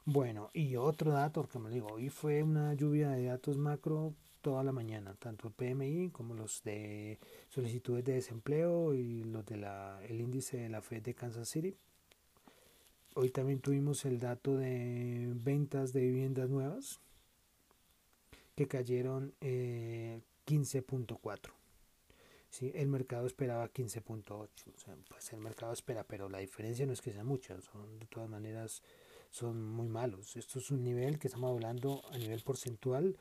Bueno, 0.07 0.49
y 0.55 0.75
otro 0.77 1.13
dato, 1.13 1.47
como 1.47 1.69
digo, 1.69 1.89
hoy 1.89 2.09
fue 2.09 2.43
una 2.43 2.73
lluvia 2.75 3.11
de 3.11 3.27
datos 3.27 3.59
macro 3.59 4.15
toda 4.41 4.65
la 4.65 4.73
mañana, 4.73 5.15
tanto 5.15 5.47
el 5.47 5.55
PMI 5.55 6.09
como 6.09 6.35
los 6.35 6.63
de 6.65 7.19
solicitudes 7.51 8.05
de 8.07 8.15
desempleo 8.15 8.95
y 8.95 9.23
los 9.25 9.45
del 9.45 9.65
el 10.09 10.21
índice 10.21 10.57
de 10.57 10.69
la 10.71 10.81
Fed 10.81 11.03
de 11.03 11.15
Kansas 11.15 11.49
City. 11.49 11.77
Hoy 13.15 13.31
también 13.31 13.61
tuvimos 13.61 14.05
el 14.07 14.19
dato 14.19 14.57
de 14.57 15.31
ventas 15.35 15.93
de 15.93 16.01
viviendas 16.01 16.49
nuevas 16.49 16.99
que 18.57 18.67
cayeron 18.67 19.35
15.4. 20.51 21.37
Eh, 21.37 21.53
¿sí? 22.51 22.73
El 22.75 22.89
mercado 22.89 23.27
esperaba 23.27 23.73
15.8. 23.73 24.31
O 24.33 24.49
sea, 24.79 24.97
pues 25.09 25.33
el 25.33 25.41
mercado 25.41 25.73
espera, 25.73 26.05
pero 26.05 26.29
la 26.29 26.39
diferencia 26.39 26.87
no 26.87 26.93
es 26.93 27.01
que 27.01 27.13
sea 27.13 27.25
mucha. 27.25 27.61
Son, 27.61 27.99
de 27.99 28.07
todas 28.07 28.29
maneras, 28.29 28.83
son 29.31 29.63
muy 29.63 29.89
malos. 29.89 30.37
Esto 30.37 30.59
es 30.59 30.71
un 30.71 30.83
nivel 30.83 31.19
que 31.19 31.29
estamos 31.29 31.51
hablando 31.51 32.03
a 32.11 32.19
nivel 32.19 32.43
porcentual, 32.43 33.17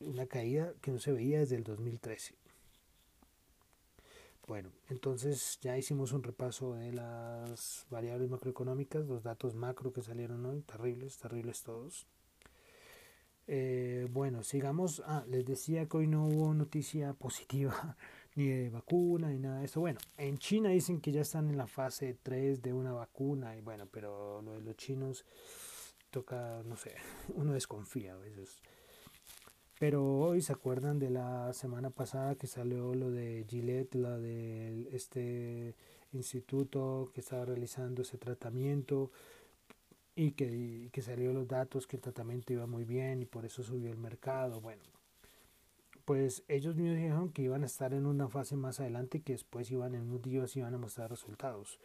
una 0.00 0.26
caída 0.26 0.72
que 0.80 0.92
no 0.92 0.98
se 0.98 1.12
veía 1.12 1.40
desde 1.40 1.56
el 1.56 1.64
2013. 1.64 2.34
Bueno, 4.48 4.70
entonces 4.90 5.58
ya 5.60 5.78
hicimos 5.78 6.12
un 6.12 6.22
repaso 6.22 6.74
de 6.74 6.92
las 6.92 7.86
variables 7.90 8.28
macroeconómicas, 8.28 9.06
los 9.06 9.22
datos 9.22 9.54
macro 9.54 9.92
que 9.92 10.02
salieron 10.02 10.44
hoy, 10.44 10.62
terribles, 10.62 11.16
terribles 11.16 11.62
todos. 11.62 12.06
Eh, 13.54 14.08
bueno, 14.10 14.42
sigamos. 14.42 15.02
Ah, 15.04 15.26
les 15.28 15.44
decía 15.44 15.86
que 15.86 15.98
hoy 15.98 16.06
no 16.06 16.26
hubo 16.26 16.54
noticia 16.54 17.12
positiva 17.12 17.98
ni 18.34 18.46
de 18.46 18.70
vacuna 18.70 19.28
ni 19.28 19.38
nada 19.38 19.58
de 19.58 19.66
eso. 19.66 19.80
Bueno, 19.80 20.00
en 20.16 20.38
China 20.38 20.70
dicen 20.70 21.02
que 21.02 21.12
ya 21.12 21.20
están 21.20 21.50
en 21.50 21.58
la 21.58 21.66
fase 21.66 22.16
3 22.22 22.62
de 22.62 22.72
una 22.72 22.94
vacuna, 22.94 23.54
y 23.54 23.60
bueno, 23.60 23.86
pero 23.92 24.40
lo 24.40 24.54
de 24.54 24.62
los 24.62 24.74
chinos 24.76 25.26
toca, 26.10 26.62
no 26.64 26.78
sé, 26.78 26.94
uno 27.34 27.52
desconfía 27.52 28.14
a 28.14 28.16
veces. 28.16 28.56
Pero 29.78 30.02
hoy 30.02 30.40
se 30.40 30.54
acuerdan 30.54 30.98
de 30.98 31.10
la 31.10 31.52
semana 31.52 31.90
pasada 31.90 32.36
que 32.36 32.46
salió 32.46 32.94
lo 32.94 33.10
de 33.10 33.44
Gillette, 33.46 33.96
la 33.96 34.16
de 34.16 34.88
este 34.92 35.76
instituto 36.12 37.10
que 37.12 37.20
estaba 37.20 37.44
realizando 37.44 38.00
ese 38.00 38.16
tratamiento 38.16 39.10
y 40.14 40.32
que, 40.32 40.90
que 40.92 41.02
salió 41.02 41.32
los 41.32 41.48
datos 41.48 41.86
que 41.86 41.96
el 41.96 42.02
tratamiento 42.02 42.52
iba 42.52 42.66
muy 42.66 42.84
bien 42.84 43.22
y 43.22 43.26
por 43.26 43.44
eso 43.44 43.62
subió 43.62 43.90
el 43.90 43.98
mercado. 43.98 44.60
Bueno, 44.60 44.82
pues 46.04 46.42
ellos 46.48 46.76
mismos 46.76 46.96
dijeron 46.96 47.32
que 47.32 47.42
iban 47.42 47.62
a 47.62 47.66
estar 47.66 47.94
en 47.94 48.06
una 48.06 48.28
fase 48.28 48.56
más 48.56 48.80
adelante 48.80 49.18
y 49.18 49.20
que 49.22 49.32
después 49.32 49.70
iban 49.70 49.94
en 49.94 50.02
unos 50.02 50.22
días 50.22 50.56
iban 50.56 50.74
a 50.74 50.78
mostrar 50.78 51.10
resultados 51.10 51.78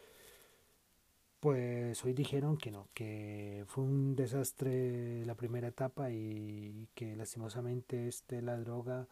pues 1.40 2.04
hoy 2.04 2.14
dijeron 2.14 2.56
que 2.56 2.70
no, 2.70 2.88
que 2.94 3.64
fue 3.68 3.84
un 3.84 4.16
desastre 4.16 5.24
la 5.24 5.34
primera 5.34 5.68
etapa 5.68 6.10
y 6.10 6.88
que 6.94 7.14
lastimosamente 7.16 8.08
este, 8.08 8.42
la 8.42 8.56
droga 8.56 9.06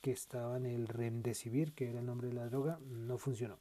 que 0.00 0.10
estaba 0.10 0.56
en 0.56 0.66
el 0.66 0.88
Remdesivir, 0.88 1.72
que 1.72 1.90
era 1.90 2.00
el 2.00 2.06
nombre 2.06 2.28
de 2.28 2.34
la 2.34 2.46
droga, 2.46 2.80
no 2.90 3.18
funcionó. 3.18 3.58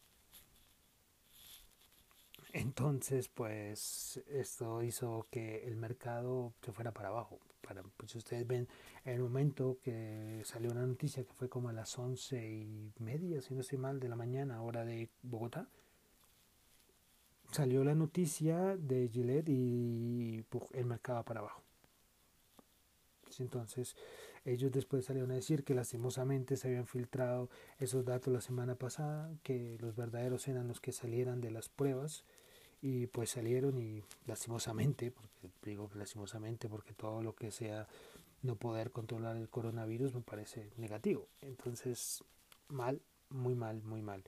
Entonces, 2.53 3.29
pues 3.29 4.21
esto 4.27 4.83
hizo 4.83 5.27
que 5.31 5.65
el 5.65 5.77
mercado 5.77 6.53
se 6.61 6.73
fuera 6.73 6.91
para 6.91 7.07
abajo, 7.09 7.39
para, 7.61 7.81
pues 7.95 8.13
ustedes 8.15 8.45
ven 8.45 8.67
el 9.05 9.21
momento 9.21 9.79
que 9.81 10.41
salió 10.43 10.71
una 10.71 10.85
noticia 10.85 11.23
que 11.23 11.33
fue 11.33 11.47
como 11.47 11.69
a 11.69 11.73
las 11.73 11.97
once 11.97 12.45
y 12.45 12.93
media, 12.99 13.41
si 13.41 13.53
no 13.53 13.61
estoy 13.61 13.77
mal, 13.77 13.99
de 14.01 14.09
la 14.09 14.17
mañana, 14.17 14.61
hora 14.61 14.83
de 14.83 15.09
Bogotá, 15.21 15.69
salió 17.51 17.85
la 17.85 17.95
noticia 17.95 18.75
de 18.75 19.07
Gillette 19.07 19.49
y 19.49 20.45
el 20.73 20.85
mercado 20.85 21.23
para 21.23 21.39
abajo. 21.39 21.63
Entonces, 23.39 23.95
ellos 24.43 24.71
después 24.73 25.05
salieron 25.05 25.31
a 25.31 25.35
decir 25.35 25.63
que 25.63 25.73
lastimosamente 25.73 26.57
se 26.57 26.67
habían 26.67 26.85
filtrado 26.85 27.49
esos 27.79 28.03
datos 28.03 28.33
la 28.33 28.41
semana 28.41 28.75
pasada, 28.75 29.31
que 29.41 29.77
los 29.79 29.95
verdaderos 29.95 30.49
eran 30.49 30.67
los 30.67 30.81
que 30.81 30.91
salieran 30.91 31.39
de 31.39 31.51
las 31.51 31.69
pruebas 31.69 32.25
y 32.81 33.07
pues 33.07 33.29
salieron 33.29 33.77
y 33.79 34.03
lastimosamente, 34.25 35.11
porque 35.11 35.49
digo 35.63 35.89
lastimosamente 35.95 36.67
porque 36.67 36.93
todo 36.93 37.21
lo 37.21 37.35
que 37.35 37.51
sea 37.51 37.87
no 38.41 38.55
poder 38.55 38.91
controlar 38.91 39.37
el 39.37 39.49
coronavirus 39.49 40.15
me 40.15 40.21
parece 40.21 40.71
negativo. 40.77 41.27
Entonces, 41.41 42.23
mal, 42.69 42.99
muy 43.29 43.53
mal, 43.53 43.83
muy 43.83 44.01
mal. 44.01 44.23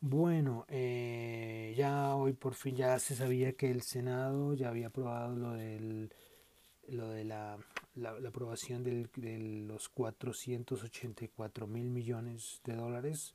Bueno, 0.00 0.66
eh, 0.68 1.74
ya 1.76 2.14
hoy 2.16 2.32
por 2.34 2.54
fin 2.54 2.76
ya 2.76 2.98
se 2.98 3.14
sabía 3.14 3.52
que 3.52 3.70
el 3.70 3.82
Senado 3.82 4.52
ya 4.54 4.68
había 4.68 4.88
aprobado 4.88 5.34
lo 5.36 5.52
del 5.52 6.12
lo 6.88 7.08
de 7.08 7.24
la, 7.24 7.56
la, 7.94 8.10
aprobación 8.10 8.82
del, 8.82 9.08
de 9.14 9.38
los 9.38 9.88
484 9.88 11.66
mil 11.68 11.88
millones 11.90 12.60
de 12.64 12.74
dólares 12.74 13.34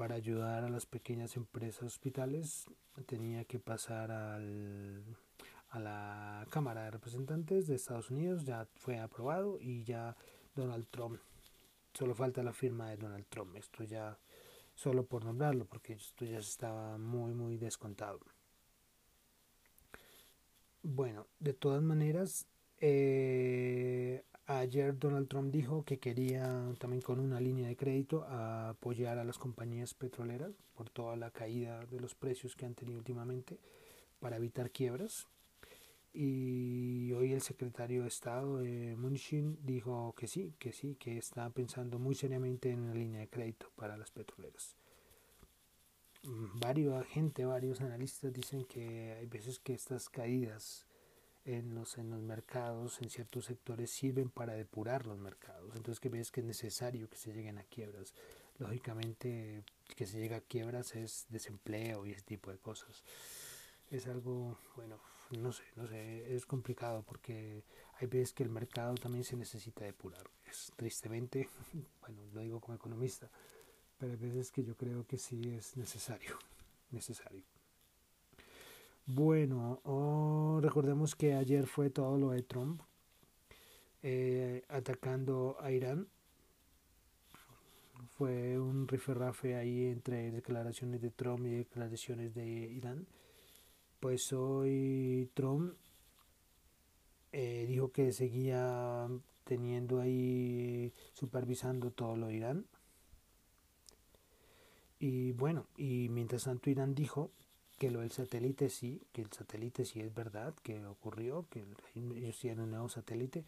para 0.00 0.14
ayudar 0.14 0.64
a 0.64 0.70
las 0.70 0.86
pequeñas 0.86 1.36
empresas 1.36 1.82
hospitales 1.82 2.64
tenía 3.04 3.44
que 3.44 3.58
pasar 3.58 4.10
al, 4.10 5.04
a 5.68 5.78
la 5.78 6.46
Cámara 6.48 6.84
de 6.84 6.90
Representantes 6.92 7.66
de 7.66 7.74
Estados 7.74 8.10
Unidos, 8.10 8.46
ya 8.46 8.66
fue 8.76 8.98
aprobado 8.98 9.58
y 9.60 9.84
ya 9.84 10.16
Donald 10.54 10.86
Trump, 10.90 11.20
solo 11.92 12.14
falta 12.14 12.42
la 12.42 12.54
firma 12.54 12.88
de 12.88 12.96
Donald 12.96 13.26
Trump, 13.28 13.54
esto 13.56 13.84
ya 13.84 14.18
solo 14.74 15.04
por 15.04 15.22
nombrarlo, 15.22 15.66
porque 15.66 15.92
esto 15.92 16.24
ya 16.24 16.38
estaba 16.38 16.96
muy, 16.96 17.34
muy 17.34 17.58
descontado. 17.58 18.20
Bueno, 20.82 21.26
de 21.40 21.52
todas 21.52 21.82
maneras, 21.82 22.46
eh, 22.78 23.99
ayer 24.58 24.98
Donald 24.98 25.28
Trump 25.28 25.52
dijo 25.52 25.84
que 25.84 25.98
quería 25.98 26.74
también 26.78 27.02
con 27.02 27.20
una 27.20 27.40
línea 27.40 27.68
de 27.68 27.76
crédito 27.76 28.24
apoyar 28.24 29.18
a 29.18 29.24
las 29.24 29.38
compañías 29.38 29.94
petroleras 29.94 30.52
por 30.74 30.90
toda 30.90 31.16
la 31.16 31.30
caída 31.30 31.84
de 31.86 32.00
los 32.00 32.14
precios 32.14 32.56
que 32.56 32.66
han 32.66 32.74
tenido 32.74 32.98
últimamente 32.98 33.58
para 34.18 34.36
evitar 34.36 34.70
quiebras. 34.70 35.28
Y 36.12 37.12
hoy 37.12 37.32
el 37.32 37.40
secretario 37.40 38.02
de 38.02 38.08
Estado, 38.08 38.64
eh, 38.64 38.96
Munchin, 38.96 39.56
dijo 39.62 40.12
que 40.16 40.26
sí, 40.26 40.52
que 40.58 40.72
sí, 40.72 40.96
que 40.96 41.16
está 41.16 41.48
pensando 41.50 42.00
muy 42.00 42.16
seriamente 42.16 42.70
en 42.70 42.80
una 42.80 42.94
línea 42.94 43.20
de 43.20 43.28
crédito 43.28 43.70
para 43.76 43.96
las 43.96 44.10
petroleras. 44.10 44.74
Varios 46.24 47.06
gente, 47.06 47.44
varios 47.44 47.80
analistas 47.80 48.32
dicen 48.32 48.64
que 48.64 49.12
hay 49.12 49.26
veces 49.26 49.60
que 49.60 49.72
estas 49.72 50.08
caídas 50.08 50.84
en 51.44 51.74
los, 51.74 51.98
en 51.98 52.10
los 52.10 52.20
mercados, 52.20 53.00
en 53.00 53.10
ciertos 53.10 53.46
sectores, 53.46 53.90
sirven 53.90 54.30
para 54.30 54.54
depurar 54.54 55.06
los 55.06 55.18
mercados. 55.18 55.74
Entonces 55.76 56.00
que 56.00 56.08
ves 56.08 56.30
que 56.30 56.40
es 56.40 56.46
necesario 56.46 57.08
que 57.08 57.16
se 57.16 57.32
lleguen 57.32 57.58
a 57.58 57.64
quiebras. 57.64 58.14
Lógicamente 58.58 59.64
que 59.96 60.06
se 60.06 60.18
llega 60.18 60.38
a 60.38 60.40
quiebras 60.40 60.94
es 60.94 61.26
desempleo 61.30 62.06
y 62.06 62.12
ese 62.12 62.22
tipo 62.22 62.50
de 62.50 62.58
cosas. 62.58 63.02
Es 63.90 64.06
algo, 64.06 64.58
bueno, 64.76 65.00
no 65.30 65.52
sé, 65.52 65.64
no 65.76 65.86
sé, 65.86 66.34
es 66.34 66.46
complicado 66.46 67.02
porque 67.02 67.64
hay 67.98 68.06
veces 68.06 68.32
que 68.32 68.42
el 68.42 68.50
mercado 68.50 68.94
también 68.94 69.24
se 69.24 69.36
necesita 69.36 69.84
depurar. 69.84 70.30
Es 70.46 70.72
tristemente, 70.76 71.48
bueno, 72.00 72.22
lo 72.32 72.40
digo 72.40 72.60
como 72.60 72.76
economista, 72.76 73.30
pero 73.98 74.12
hay 74.12 74.18
veces 74.18 74.50
que 74.50 74.64
yo 74.64 74.76
creo 74.76 75.06
que 75.06 75.18
sí 75.18 75.54
es 75.54 75.76
necesario, 75.76 76.38
necesario. 76.90 77.59
Bueno, 79.12 79.80
oh, 79.82 80.60
recordemos 80.62 81.16
que 81.16 81.34
ayer 81.34 81.66
fue 81.66 81.90
todo 81.90 82.16
lo 82.16 82.30
de 82.30 82.44
Trump 82.44 82.80
eh, 84.04 84.62
atacando 84.68 85.56
a 85.58 85.72
Irán. 85.72 86.06
Fue 88.16 88.56
un 88.60 88.86
riferrafe 88.86 89.56
ahí 89.56 89.86
entre 89.86 90.30
declaraciones 90.30 91.00
de 91.00 91.10
Trump 91.10 91.44
y 91.44 91.50
declaraciones 91.50 92.36
de 92.36 92.46
Irán. 92.46 93.08
Pues 93.98 94.32
hoy 94.32 95.28
Trump 95.34 95.74
eh, 97.32 97.64
dijo 97.66 97.90
que 97.90 98.12
seguía 98.12 99.08
teniendo 99.42 99.98
ahí 100.00 100.94
supervisando 101.14 101.90
todo 101.90 102.14
lo 102.14 102.28
de 102.28 102.36
Irán. 102.36 102.66
Y 105.00 105.32
bueno, 105.32 105.66
y 105.76 106.08
mientras 106.10 106.44
tanto 106.44 106.70
Irán 106.70 106.94
dijo 106.94 107.32
que 107.80 107.90
lo 107.90 108.00
del 108.00 108.10
satélite 108.10 108.68
sí, 108.68 109.00
que 109.10 109.22
el 109.22 109.32
satélite 109.32 109.86
sí 109.86 110.00
es 110.00 110.14
verdad, 110.14 110.54
que 110.62 110.84
ocurrió, 110.84 111.46
que 111.48 111.64
ellos 112.14 112.38
tienen 112.38 112.64
un 112.64 112.72
nuevo 112.72 112.90
satélite, 112.90 113.46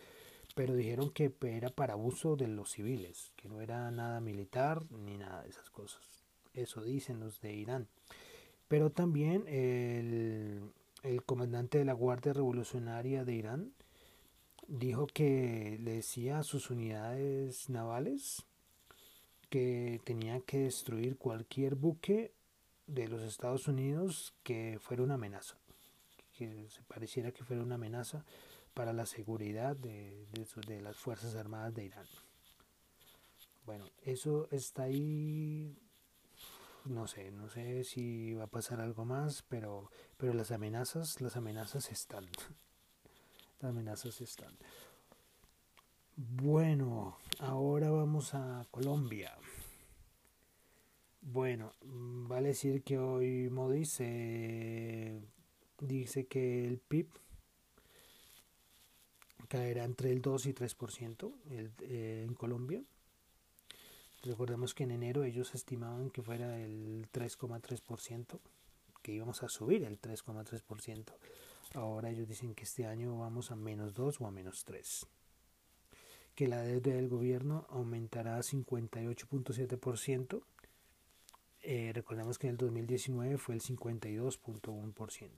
pero 0.54 0.74
dijeron 0.74 1.10
que 1.10 1.34
era 1.42 1.68
para 1.68 1.96
uso 1.96 2.34
de 2.34 2.48
los 2.48 2.70
civiles, 2.70 3.34
que 3.36 3.50
no 3.50 3.60
era 3.60 3.90
nada 3.90 4.22
militar 4.22 4.90
ni 4.90 5.18
nada 5.18 5.42
de 5.42 5.50
esas 5.50 5.68
cosas. 5.68 6.24
Eso 6.54 6.80
dicen 6.80 7.20
los 7.20 7.42
de 7.42 7.52
Irán. 7.52 7.88
Pero 8.68 8.88
también 8.88 9.46
el, 9.48 10.62
el 11.02 11.22
comandante 11.24 11.76
de 11.76 11.84
la 11.84 11.92
Guardia 11.92 12.32
Revolucionaria 12.32 13.26
de 13.26 13.34
Irán 13.34 13.72
dijo 14.66 15.08
que 15.08 15.78
le 15.78 15.96
decía 15.96 16.38
a 16.38 16.42
sus 16.42 16.70
unidades 16.70 17.68
navales 17.68 18.46
que 19.50 20.00
tenían 20.04 20.40
que 20.40 20.60
destruir 20.60 21.18
cualquier 21.18 21.74
buque 21.74 22.32
de 22.92 23.08
los 23.08 23.22
Estados 23.22 23.68
Unidos 23.68 24.34
que 24.42 24.78
fuera 24.80 25.02
una 25.02 25.14
amenaza, 25.14 25.56
que 26.36 26.68
se 26.68 26.82
pareciera 26.82 27.32
que 27.32 27.44
fuera 27.44 27.62
una 27.62 27.76
amenaza 27.76 28.24
para 28.74 28.92
la 28.92 29.06
seguridad 29.06 29.76
de, 29.76 30.26
de, 30.66 30.80
las 30.80 30.96
Fuerzas 30.96 31.34
Armadas 31.34 31.74
de 31.74 31.84
Irán. 31.86 32.06
Bueno, 33.64 33.88
eso 34.02 34.48
está 34.50 34.84
ahí, 34.84 35.78
no 36.84 37.06
sé, 37.06 37.30
no 37.30 37.48
sé 37.48 37.84
si 37.84 38.34
va 38.34 38.44
a 38.44 38.50
pasar 38.50 38.80
algo 38.80 39.04
más, 39.04 39.42
pero, 39.48 39.90
pero 40.16 40.34
las 40.34 40.50
amenazas, 40.50 41.20
las 41.20 41.36
amenazas 41.36 41.90
están. 41.90 42.28
Las 43.60 43.70
amenazas 43.70 44.20
están. 44.20 44.58
Bueno, 46.16 47.16
ahora 47.38 47.90
vamos 47.90 48.34
a 48.34 48.66
Colombia. 48.72 49.38
Bueno, 51.22 51.72
mm, 51.84 52.26
vale 52.26 52.48
decir 52.48 52.82
que 52.82 52.98
hoy 52.98 53.48
Modis 53.48 54.02
dice 55.78 56.26
que 56.26 56.66
el 56.66 56.78
PIB 56.78 57.06
caerá 59.48 59.84
entre 59.84 60.10
el 60.10 60.20
2 60.20 60.46
y 60.46 60.52
3% 60.52 61.32
eh, 61.50 62.24
en 62.26 62.34
Colombia. 62.34 62.82
Recordemos 64.24 64.74
que 64.74 64.82
en 64.82 64.90
enero 64.90 65.22
ellos 65.22 65.54
estimaban 65.54 66.10
que 66.10 66.22
fuera 66.22 66.58
el 66.58 67.06
3,3%, 67.12 68.40
que 69.02 69.12
íbamos 69.12 69.44
a 69.44 69.48
subir 69.48 69.84
el 69.84 70.00
3,3%. 70.00 71.12
Ahora 71.74 72.10
ellos 72.10 72.28
dicen 72.28 72.54
que 72.54 72.64
este 72.64 72.86
año 72.86 73.18
vamos 73.18 73.52
a 73.52 73.56
menos 73.56 73.94
2 73.94 74.20
o 74.20 74.26
a 74.26 74.32
menos 74.32 74.64
3. 74.64 75.06
Que 76.34 76.48
la 76.48 76.62
deuda 76.62 76.94
del 76.94 77.08
gobierno 77.08 77.66
aumentará 77.68 78.36
a 78.36 78.42
58.7% 78.42 80.42
eh, 81.62 81.92
recordemos 81.94 82.38
que 82.38 82.48
en 82.48 82.52
el 82.52 82.56
2019 82.56 83.38
fue 83.38 83.54
el 83.54 83.60
52.1%. 83.60 85.30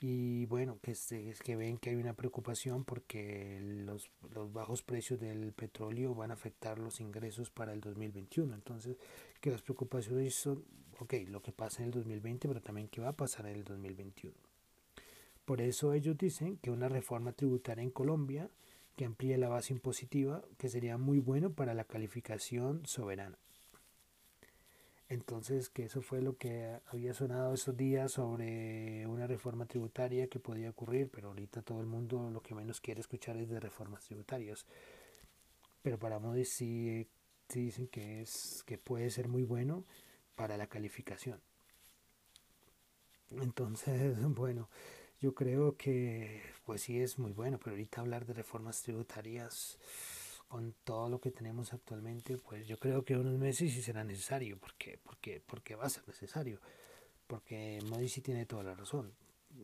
Y 0.00 0.46
bueno, 0.46 0.80
que, 0.82 0.90
es 0.90 1.40
que 1.44 1.54
ven 1.54 1.78
que 1.78 1.90
hay 1.90 1.96
una 1.96 2.14
preocupación 2.14 2.84
porque 2.84 3.60
los, 3.62 4.10
los, 4.34 4.52
bajos 4.52 4.82
precios 4.82 5.20
del 5.20 5.52
petróleo 5.52 6.12
van 6.12 6.32
a 6.32 6.34
afectar 6.34 6.80
los 6.80 7.00
ingresos 7.00 7.50
para 7.50 7.72
el 7.72 7.80
2021. 7.80 8.52
Entonces, 8.52 8.96
que 9.40 9.52
las 9.52 9.62
preocupaciones 9.62 10.34
son, 10.34 10.64
ok, 10.98 11.14
lo 11.28 11.40
que 11.40 11.52
pasa 11.52 11.82
en 11.82 11.86
el 11.86 11.90
2020, 11.92 12.48
pero 12.48 12.60
también 12.60 12.88
qué 12.88 13.00
va 13.00 13.10
a 13.10 13.16
pasar 13.16 13.46
en 13.46 13.54
el 13.54 13.64
2021. 13.64 14.34
Por 15.44 15.60
eso 15.60 15.92
ellos 15.92 16.18
dicen 16.18 16.56
que 16.56 16.72
una 16.72 16.88
reforma 16.88 17.32
tributaria 17.32 17.84
en 17.84 17.90
Colombia 17.90 18.50
que 18.96 19.04
amplíe 19.04 19.38
la 19.38 19.48
base 19.48 19.72
impositiva, 19.72 20.42
que 20.58 20.68
sería 20.68 20.98
muy 20.98 21.20
bueno 21.20 21.52
para 21.52 21.74
la 21.74 21.84
calificación 21.84 22.84
soberana. 22.86 23.38
Entonces, 25.12 25.68
que 25.68 25.84
eso 25.84 26.00
fue 26.00 26.22
lo 26.22 26.38
que 26.38 26.80
había 26.86 27.12
sonado 27.12 27.52
esos 27.52 27.76
días 27.76 28.12
sobre 28.12 29.06
una 29.06 29.26
reforma 29.26 29.66
tributaria 29.66 30.26
que 30.28 30.40
podía 30.40 30.70
ocurrir, 30.70 31.10
pero 31.12 31.28
ahorita 31.28 31.60
todo 31.60 31.80
el 31.80 31.86
mundo 31.86 32.30
lo 32.30 32.40
que 32.40 32.54
menos 32.54 32.80
quiere 32.80 33.02
escuchar 33.02 33.36
es 33.36 33.50
de 33.50 33.60
reformas 33.60 34.06
tributarias. 34.06 34.64
Pero 35.82 35.98
para 35.98 36.18
Modi 36.18 36.46
sí, 36.46 37.06
dicen 37.52 37.88
que, 37.88 38.22
es, 38.22 38.64
que 38.66 38.78
puede 38.78 39.10
ser 39.10 39.28
muy 39.28 39.42
bueno 39.42 39.84
para 40.34 40.56
la 40.56 40.66
calificación. 40.66 41.42
Entonces, 43.32 44.16
bueno, 44.34 44.70
yo 45.20 45.34
creo 45.34 45.76
que 45.76 46.40
pues 46.64 46.80
sí 46.80 46.98
es 46.98 47.18
muy 47.18 47.32
bueno, 47.32 47.58
pero 47.58 47.72
ahorita 47.72 48.00
hablar 48.00 48.24
de 48.24 48.32
reformas 48.32 48.80
tributarias 48.80 49.78
con 50.52 50.74
todo 50.84 51.08
lo 51.08 51.18
que 51.18 51.30
tenemos 51.30 51.72
actualmente, 51.72 52.36
pues 52.36 52.66
yo 52.66 52.78
creo 52.78 53.06
que 53.06 53.16
unos 53.16 53.38
meses 53.38 53.72
sí 53.72 53.80
será 53.80 54.04
necesario, 54.04 54.58
porque 54.58 54.98
porque 55.02 55.40
porque 55.46 55.76
va 55.76 55.86
a 55.86 55.88
ser 55.88 56.06
necesario, 56.06 56.60
porque 57.26 57.78
Modi 57.86 58.06
sí 58.10 58.20
tiene 58.20 58.44
toda 58.44 58.62
la 58.62 58.74
razón. 58.74 59.14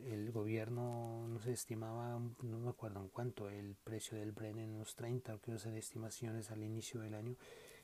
El 0.05 0.31
gobierno 0.31 1.27
no 1.27 1.39
se 1.41 1.51
estimaba, 1.51 2.19
no 2.41 2.57
me 2.57 2.69
acuerdo 2.69 3.01
en 3.01 3.09
cuánto, 3.09 3.51
el 3.51 3.75
precio 3.75 4.17
del 4.17 4.31
Bren 4.31 4.57
en 4.57 4.71
unos 4.71 4.95
30, 4.95 5.35
o 5.35 5.39
quiero 5.39 5.57
hacer 5.57 5.75
estimaciones 5.75 6.49
al 6.49 6.63
inicio 6.63 7.01
del 7.01 7.13
año, 7.13 7.35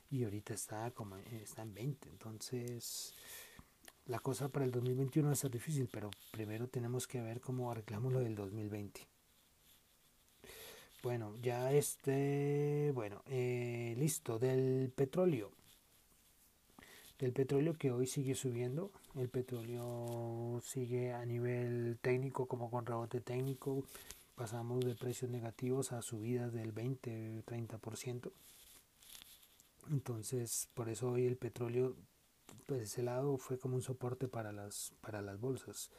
y 0.09 0.23
ahorita 0.23 0.55
está 0.55 0.89
como 0.89 1.17
está 1.17 1.61
en 1.61 1.75
20, 1.75 2.09
entonces 2.09 3.13
la 4.07 4.17
cosa 4.17 4.49
para 4.49 4.65
el 4.65 4.71
2021 4.71 5.27
va 5.27 5.33
a 5.33 5.35
ser 5.35 5.51
difícil, 5.51 5.87
pero 5.91 6.09
primero 6.31 6.67
tenemos 6.69 7.05
que 7.05 7.21
ver 7.21 7.39
cómo 7.39 7.69
arreglamos 7.69 8.11
lo 8.11 8.21
del 8.21 8.33
2020. 8.33 9.14
Bueno, 11.05 11.35
ya 11.39 11.71
este, 11.71 12.91
bueno, 12.95 13.21
eh, 13.27 13.93
listo, 13.95 14.39
del 14.39 14.89
petróleo. 14.89 15.51
Del 17.19 17.31
petróleo 17.31 17.75
que 17.75 17.91
hoy 17.91 18.07
sigue 18.07 18.33
subiendo, 18.33 18.89
el 19.13 19.29
petróleo 19.29 20.59
sigue 20.63 21.13
a 21.13 21.23
nivel 21.23 21.99
técnico 22.01 22.47
como 22.47 22.71
con 22.71 22.87
rebote 22.87 23.21
técnico, 23.21 23.83
pasamos 24.33 24.83
de 24.83 24.95
precios 24.95 25.29
negativos 25.29 25.91
a 25.91 26.01
subidas 26.01 26.51
del 26.53 26.73
20-30%. 26.73 28.31
Entonces, 29.91 30.69
por 30.73 30.89
eso 30.89 31.11
hoy 31.11 31.27
el 31.27 31.37
petróleo 31.37 31.95
pues 32.65 32.81
ese 32.81 33.03
lado 33.03 33.37
fue 33.37 33.59
como 33.59 33.75
un 33.75 33.83
soporte 33.83 34.27
para 34.27 34.51
las, 34.51 34.91
para 35.01 35.21
las 35.21 35.39
bolsas. 35.39 35.91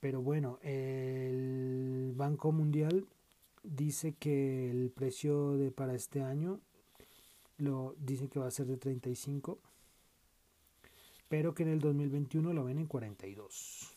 Pero 0.00 0.20
bueno, 0.20 0.58
el 0.60 2.12
Banco 2.14 2.52
Mundial 2.52 3.06
dice 3.66 4.14
que 4.14 4.70
el 4.70 4.90
precio 4.90 5.56
de 5.56 5.70
para 5.70 5.94
este 5.94 6.22
año 6.22 6.60
lo 7.58 7.94
dice 7.98 8.28
que 8.28 8.38
va 8.38 8.46
a 8.46 8.50
ser 8.50 8.66
de 8.66 8.76
35, 8.76 9.58
pero 11.28 11.54
que 11.54 11.64
en 11.64 11.70
el 11.70 11.80
2021 11.80 12.52
lo 12.52 12.64
ven 12.64 12.78
en 12.78 12.86
42. 12.86 13.96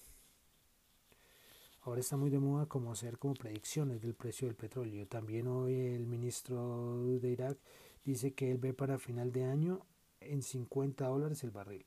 Ahora 1.82 2.02
está 2.02 2.18
muy 2.18 2.30
de 2.30 2.40
moda 2.40 2.66
como 2.66 2.92
hacer 2.92 3.18
como 3.18 3.36
predicciones 3.36 4.02
del 4.02 4.14
precio 4.14 4.48
del 4.48 4.56
petróleo. 4.56 5.08
También 5.08 5.48
hoy 5.48 5.76
el 5.76 6.06
ministro 6.08 7.06
de 7.20 7.30
Irak 7.30 7.58
dice 8.04 8.34
que 8.34 8.52
él 8.52 8.58
ve 8.58 8.74
para 8.74 9.00
final 9.00 9.32
de 9.32 9.46
año 9.46 9.86
en 10.20 10.42
50 10.42 11.08
dólares 11.08 11.44
el 11.44 11.52
barril. 11.52 11.86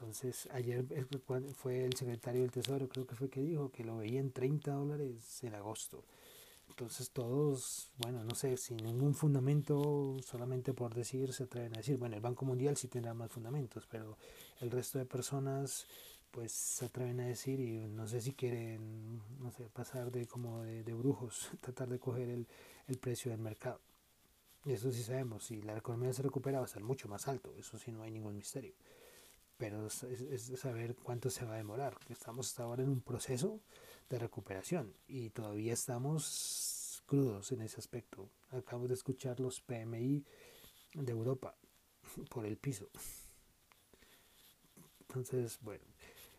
Entonces, 0.00 0.48
ayer 0.52 0.82
fue 1.56 1.84
el 1.84 1.94
secretario 1.94 2.40
del 2.40 2.50
Tesoro, 2.50 2.88
creo 2.88 3.06
que 3.06 3.14
fue 3.14 3.28
que 3.28 3.42
dijo 3.42 3.70
que 3.70 3.84
lo 3.84 3.98
veía 3.98 4.18
en 4.18 4.32
30 4.32 4.72
dólares 4.72 5.44
en 5.44 5.54
agosto. 5.54 6.04
Entonces, 6.70 7.10
todos, 7.10 7.90
bueno, 7.98 8.24
no 8.24 8.34
sé, 8.34 8.56
sin 8.56 8.78
ningún 8.78 9.14
fundamento, 9.14 10.16
solamente 10.22 10.72
por 10.72 10.94
decir, 10.94 11.34
se 11.34 11.42
atreven 11.42 11.74
a 11.74 11.78
decir, 11.78 11.98
bueno, 11.98 12.16
el 12.16 12.22
Banco 12.22 12.46
Mundial 12.46 12.78
sí 12.78 12.88
tendrá 12.88 13.12
más 13.12 13.30
fundamentos, 13.30 13.86
pero 13.90 14.16
el 14.60 14.70
resto 14.70 14.98
de 14.98 15.04
personas, 15.04 15.86
pues 16.30 16.50
se 16.52 16.86
atreven 16.86 17.20
a 17.20 17.26
decir 17.26 17.60
y 17.60 17.86
no 17.86 18.06
sé 18.06 18.22
si 18.22 18.32
quieren, 18.32 19.20
no 19.38 19.50
sé, 19.52 19.64
pasar 19.68 20.10
de 20.10 20.26
como 20.26 20.62
de, 20.62 20.94
brujos, 20.94 21.50
tratar 21.60 21.90
de 21.90 21.98
coger 21.98 22.30
el, 22.30 22.46
el 22.88 22.96
precio 22.96 23.32
del 23.32 23.40
mercado. 23.40 23.80
Eso 24.64 24.90
sí 24.92 25.02
sabemos, 25.02 25.44
si 25.44 25.60
la 25.60 25.76
economía 25.76 26.12
se 26.14 26.22
recupera 26.22 26.60
va 26.60 26.64
a 26.64 26.68
ser 26.68 26.82
mucho 26.82 27.06
más 27.06 27.28
alto, 27.28 27.54
eso 27.58 27.76
sí 27.78 27.92
no 27.92 28.02
hay 28.02 28.10
ningún 28.10 28.36
misterio. 28.36 28.72
Pero 29.60 29.88
es, 29.88 30.52
saber 30.56 30.96
cuánto 30.96 31.28
se 31.28 31.44
va 31.44 31.52
a 31.52 31.58
demorar. 31.58 31.94
Estamos 32.08 32.48
hasta 32.48 32.62
ahora 32.62 32.82
en 32.82 32.88
un 32.88 33.02
proceso 33.02 33.60
de 34.08 34.18
recuperación 34.18 34.94
y 35.06 35.28
todavía 35.28 35.74
estamos 35.74 37.02
crudos 37.04 37.52
en 37.52 37.60
ese 37.60 37.78
aspecto. 37.78 38.30
Acabo 38.52 38.88
de 38.88 38.94
escuchar 38.94 39.38
los 39.38 39.60
PMI 39.60 40.24
de 40.94 41.12
Europa 41.12 41.54
por 42.30 42.46
el 42.46 42.56
piso. 42.56 42.88
Entonces, 45.02 45.58
bueno. 45.60 45.84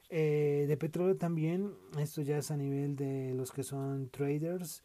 Eh, 0.10 0.66
de 0.68 0.76
petróleo 0.76 1.16
también, 1.16 1.76
esto 2.00 2.24
ya 2.24 2.40
es 2.40 2.50
a 2.50 2.58
nivel 2.58 2.96
de 2.96 3.36
los 3.36 3.52
que 3.52 3.64
son 3.64 4.10
traders 4.10 4.84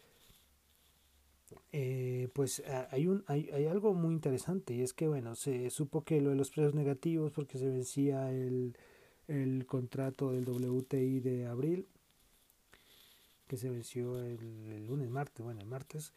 eh, 1.72 2.28
pues 2.32 2.62
hay, 2.90 3.06
un, 3.06 3.24
hay, 3.26 3.48
hay, 3.52 3.66
algo 3.66 3.94
muy 3.94 4.14
interesante 4.14 4.74
y 4.74 4.82
es 4.82 4.92
que, 4.92 5.06
bueno, 5.06 5.34
se 5.34 5.70
supo 5.70 6.04
que 6.04 6.20
lo 6.20 6.30
de 6.30 6.36
los 6.36 6.50
precios 6.50 6.74
negativos 6.74 7.32
porque 7.32 7.58
se 7.58 7.68
vencía 7.68 8.30
el, 8.32 8.76
el 9.28 9.66
contrato 9.66 10.32
del 10.32 10.48
WTI 10.48 11.20
de 11.20 11.46
abril, 11.46 11.86
que 13.46 13.56
se 13.56 13.70
venció 13.70 14.18
el, 14.20 14.86
lunes, 14.86 15.08
martes, 15.10 15.44
bueno, 15.44 15.60
el 15.60 15.66
martes. 15.66 16.12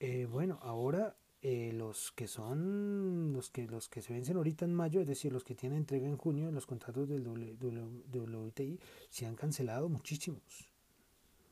Eh, 0.00 0.26
bueno, 0.30 0.58
ahora 0.62 1.16
eh, 1.42 1.72
los 1.72 2.12
que 2.12 2.26
son 2.26 3.32
los 3.32 3.50
que 3.50 3.66
los 3.66 3.88
que 3.88 4.02
se 4.02 4.12
vencen 4.12 4.36
ahorita 4.36 4.64
en 4.64 4.74
mayo, 4.74 5.00
es 5.00 5.06
decir, 5.06 5.32
los 5.32 5.44
que 5.44 5.54
tienen 5.54 5.78
entrega 5.78 6.06
en 6.06 6.16
junio, 6.16 6.50
los 6.50 6.66
contratos 6.66 7.08
del 7.08 7.26
WTI 7.26 8.80
se 9.08 9.26
han 9.26 9.36
cancelado 9.36 9.88
muchísimos 9.88 10.75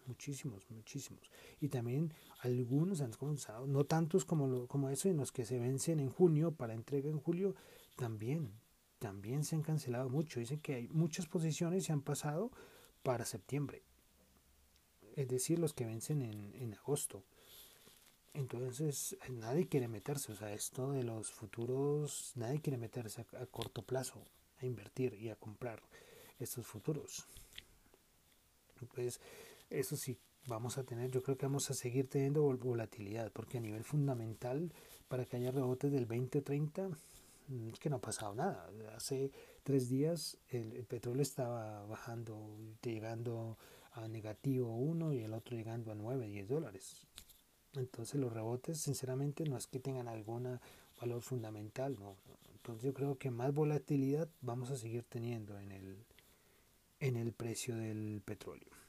muchísimos, 0.07 0.69
muchísimos. 0.71 1.31
Y 1.61 1.69
también 1.69 2.13
algunos 2.41 3.01
han 3.01 3.13
comenzado, 3.13 3.67
no 3.67 3.85
tantos 3.85 4.25
como, 4.25 4.47
lo, 4.47 4.67
como 4.67 4.91
eso, 4.91 5.09
en 5.09 5.17
los 5.17 5.33
que 5.33 5.45
se 5.45 5.59
vencen 5.59 6.01
en 6.01 6.11
junio 6.11 6.53
para 6.53 6.75
entrega 6.75 7.09
en 7.09 7.19
julio, 7.19 7.55
también, 7.97 8.53
también 8.99 9.45
se 9.45 9.57
han 9.57 9.63
cancelado 9.63 10.09
mucho. 10.09 10.41
Dicen 10.41 10.61
que 10.61 10.75
hay 10.75 10.89
muchas 10.89 11.27
posiciones 11.27 11.85
se 11.85 11.93
han 11.93 12.03
pasado 12.03 12.51
para 13.03 13.25
septiembre. 13.25 13.83
Es 15.17 15.29
decir, 15.29 15.59
los 15.59 15.75
que 15.75 15.87
vencen 15.87 16.23
en, 16.23 16.55
en 16.55 16.75
agosto. 16.75 17.25
Entonces, 18.33 19.17
nadie 19.31 19.69
quiere 19.69 19.87
meterse, 19.87 20.33
o 20.33 20.35
sea, 20.35 20.53
esto 20.53 20.91
de 20.91 21.05
los 21.05 21.31
futuros, 21.31 22.33
nadie 22.35 22.61
quiere 22.61 22.79
meterse 22.79 23.25
a, 23.33 23.43
a 23.43 23.47
corto 23.47 23.83
plazo 23.83 24.25
a 24.61 24.67
invertir 24.67 25.15
y 25.15 25.31
a 25.31 25.37
comprar 25.37 25.81
estos 26.39 26.67
futuros. 26.67 27.27
Pues 28.95 29.21
eso 29.71 29.97
sí, 29.97 30.19
vamos 30.47 30.79
a 30.79 30.85
tener, 30.85 31.11
yo 31.11 31.23
creo 31.23 31.37
que 31.37 31.47
vamos 31.47 31.71
a 31.71 31.75
seguir 31.75 32.09
teniendo 32.09 32.43
volatilidad, 32.43 33.33
porque 33.33 33.59
a 33.59 33.61
nivel 33.61 33.85
fundamental, 33.85 34.73
para 35.09 35.25
que 35.25 35.37
haya 35.37 35.51
rebotes 35.51 35.93
del 35.93 36.07
20-30, 36.07 36.97
mm, 37.49 37.69
es 37.71 37.79
que 37.79 37.91
no 37.91 37.97
ha 37.97 38.01
pasado 38.01 38.35
nada. 38.35 38.71
Hace 38.95 39.31
tres 39.63 39.89
días 39.89 40.39
el, 40.49 40.85
petróleo 40.85 41.23
estaba 41.23 41.87
bajando, 41.87 42.57
llegando 42.83 43.57
a 43.93 44.09
negativo 44.09 44.77
1 44.77 45.13
y 45.15 45.21
el 45.21 45.33
otro 45.33 45.57
llegando 45.57 45.93
a 45.93 45.95
9, 45.95 46.29
10 46.29 46.49
dólares. 46.49 47.07
Entonces 47.75 48.21
los 48.21 48.33
rebotes, 48.33 48.81
sinceramente, 48.81 49.45
no 49.45 49.57
es 49.57 49.67
que 49.67 49.81
tengan 49.81 50.09
algún 50.09 50.61
valor 51.01 51.23
fundamental, 51.23 51.97
no. 51.99 52.17
Entonces 52.53 52.85
yo 52.85 52.95
creo 52.95 53.19
que 53.19 53.31
más 53.31 53.53
volatilidad 53.53 54.29
vamos 54.41 54.71
a 54.71 54.77
seguir 54.77 55.05
teniendo 55.05 55.59
en 55.59 55.73
el, 55.73 55.97
en 57.01 57.17
el 57.17 57.33
precio 57.33 57.77
del 57.77 58.23
petróleo. 58.25 58.84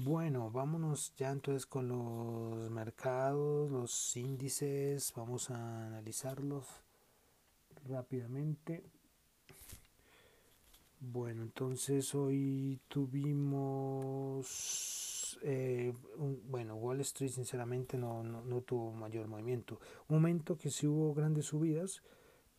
Bueno, 0.00 0.48
vámonos 0.52 1.12
ya 1.16 1.32
entonces 1.32 1.66
con 1.66 1.88
los 1.88 2.70
mercados, 2.70 3.68
los 3.68 4.16
índices, 4.16 5.12
vamos 5.16 5.50
a 5.50 5.86
analizarlos 5.86 6.68
rápidamente. 7.84 8.84
Bueno, 11.00 11.42
entonces 11.42 12.14
hoy 12.14 12.78
tuvimos, 12.86 14.16
eh, 15.42 15.92
bueno, 16.44 16.76
Wall 16.76 17.00
Street 17.00 17.32
sinceramente 17.32 17.98
no, 17.98 18.22
no, 18.22 18.44
no, 18.44 18.60
tuvo 18.60 18.92
mayor 18.92 19.26
movimiento. 19.26 19.80
Un 20.08 20.18
momento 20.18 20.56
que 20.56 20.70
sí 20.70 20.86
hubo 20.86 21.12
grandes 21.12 21.46
subidas, 21.46 22.04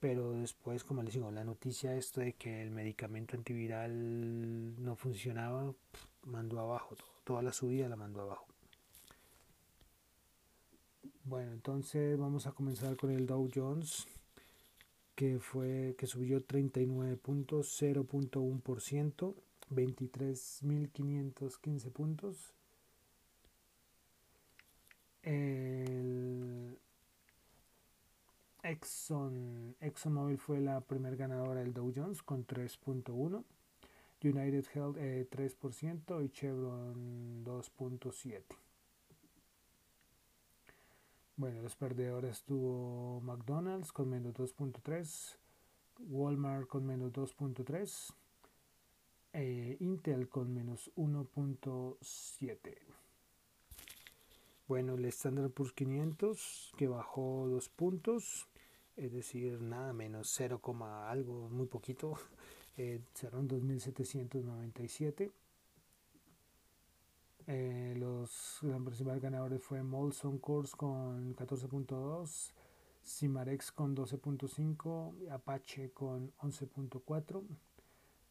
pero 0.02 0.34
después, 0.34 0.84
como 0.84 1.04
les 1.04 1.14
digo, 1.14 1.32
la 1.32 1.46
noticia 1.46 1.96
esto 1.96 2.20
de 2.20 2.34
que 2.34 2.62
el 2.62 2.72
medicamento 2.72 3.38
antiviral 3.38 4.84
no 4.84 4.98
funcionaba, 4.98 5.74
mandó 6.24 6.60
abajo 6.60 6.98
todo 6.98 7.19
toda 7.30 7.44
la 7.44 7.54
subida 7.54 7.88
la 7.88 7.96
mando 7.96 8.22
abajo. 8.22 8.48
Bueno, 11.26 11.52
entonces 11.52 12.18
vamos 12.18 12.48
a 12.48 12.54
comenzar 12.54 12.96
con 12.96 13.12
el 13.12 13.28
Dow 13.28 13.48
Jones 13.54 14.08
que 15.14 15.38
fue 15.38 15.94
que 15.96 16.08
subió 16.08 16.44
39 16.44 17.18
puntos, 17.18 17.80
0.1%, 17.80 19.36
23.515 19.70 21.92
puntos. 21.92 22.56
El 25.22 26.80
Exxon, 28.64 29.76
ExxonMobil 29.82 30.40
fue 30.40 30.62
la 30.62 30.82
primera 30.82 31.16
ganadora 31.16 31.60
del 31.60 31.76
Dow 31.76 31.94
Jones 31.96 32.24
con 32.24 32.48
3.1. 32.48 33.44
United 34.24 34.66
Health 34.74 34.98
3% 34.98 36.22
eh, 36.22 36.26
y 36.26 36.30
Chevron 36.30 37.44
2.7%. 37.46 38.44
Bueno, 41.38 41.62
los 41.62 41.76
perdedores 41.78 42.44
tuvo 42.44 43.22
McDonald's 43.22 43.94
con 43.94 44.10
menos 44.10 44.34
2.3, 44.34 45.38
Walmart 46.10 46.68
con 46.68 46.86
menos 46.86 47.14
2.3, 47.14 48.14
Eh, 49.32 49.78
Intel 49.80 50.28
con 50.28 50.54
menos 50.54 50.92
1.7. 50.96 52.78
Bueno, 54.68 54.96
el 54.96 55.06
Standard 55.06 55.52
Poor's 55.52 55.72
500 55.72 56.74
que 56.78 56.88
bajó 56.88 57.48
dos 57.48 57.70
puntos, 57.70 58.48
es 58.98 59.14
decir, 59.14 59.62
nada 59.62 59.94
menos 59.94 60.34
0, 60.36 60.62
algo, 61.08 61.48
muy 61.50 61.68
poquito, 61.68 62.18
eh, 62.80 63.02
cerró 63.14 63.40
en 63.40 63.50
2.797. 63.50 65.30
Eh, 67.48 67.94
los 67.98 68.60
principales 68.62 69.22
ganadores 69.22 69.62
fue 69.62 69.84
Molson 69.84 70.38
Coors 70.38 70.76
con 70.78 71.36
14.2, 71.36 72.52
Cimarex 73.04 73.74
con 73.74 73.98
12.5, 73.98 75.30
Apache 75.30 75.92
con 75.92 76.32
11.4, 76.38 77.44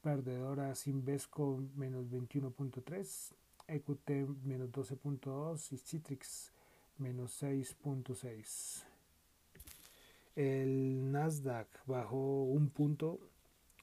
Perdedora 0.00 0.72
Invesco 0.86 1.62
menos 1.76 2.06
21.3, 2.06 3.34
EQT 3.66 4.10
menos 4.46 4.70
12.2 4.70 5.72
y 5.72 5.76
Citrix 5.76 6.52
menos 6.96 7.42
6.6. 7.42 8.84
El 10.36 11.10
Nasdaq 11.12 11.68
bajó 11.84 12.44
un 12.44 12.70
punto, 12.70 13.18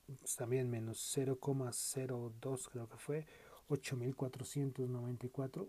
pues, 0.06 0.36
también 0.36 0.70
menos 0.70 0.98
0,02 1.16 2.70
creo 2.72 2.88
que 2.90 2.98
fue, 2.98 3.26
8.494. 3.70 5.68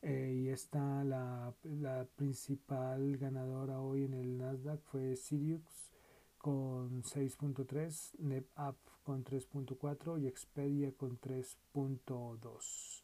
Eh, 0.00 0.42
y 0.44 0.48
esta 0.48 1.02
la, 1.02 1.52
la, 1.64 2.06
principal 2.16 3.16
ganadora 3.16 3.80
hoy 3.80 4.04
en 4.04 4.14
el 4.14 4.38
Nasdaq 4.38 4.80
fue 4.84 5.16
Sirius 5.16 5.90
con 6.38 7.02
6.3, 7.02 8.16
NetApp 8.20 8.76
con 9.02 9.24
3.4 9.24 10.22
y 10.22 10.28
Expedia 10.28 10.92
con 10.92 11.20
3.2. 11.20 13.02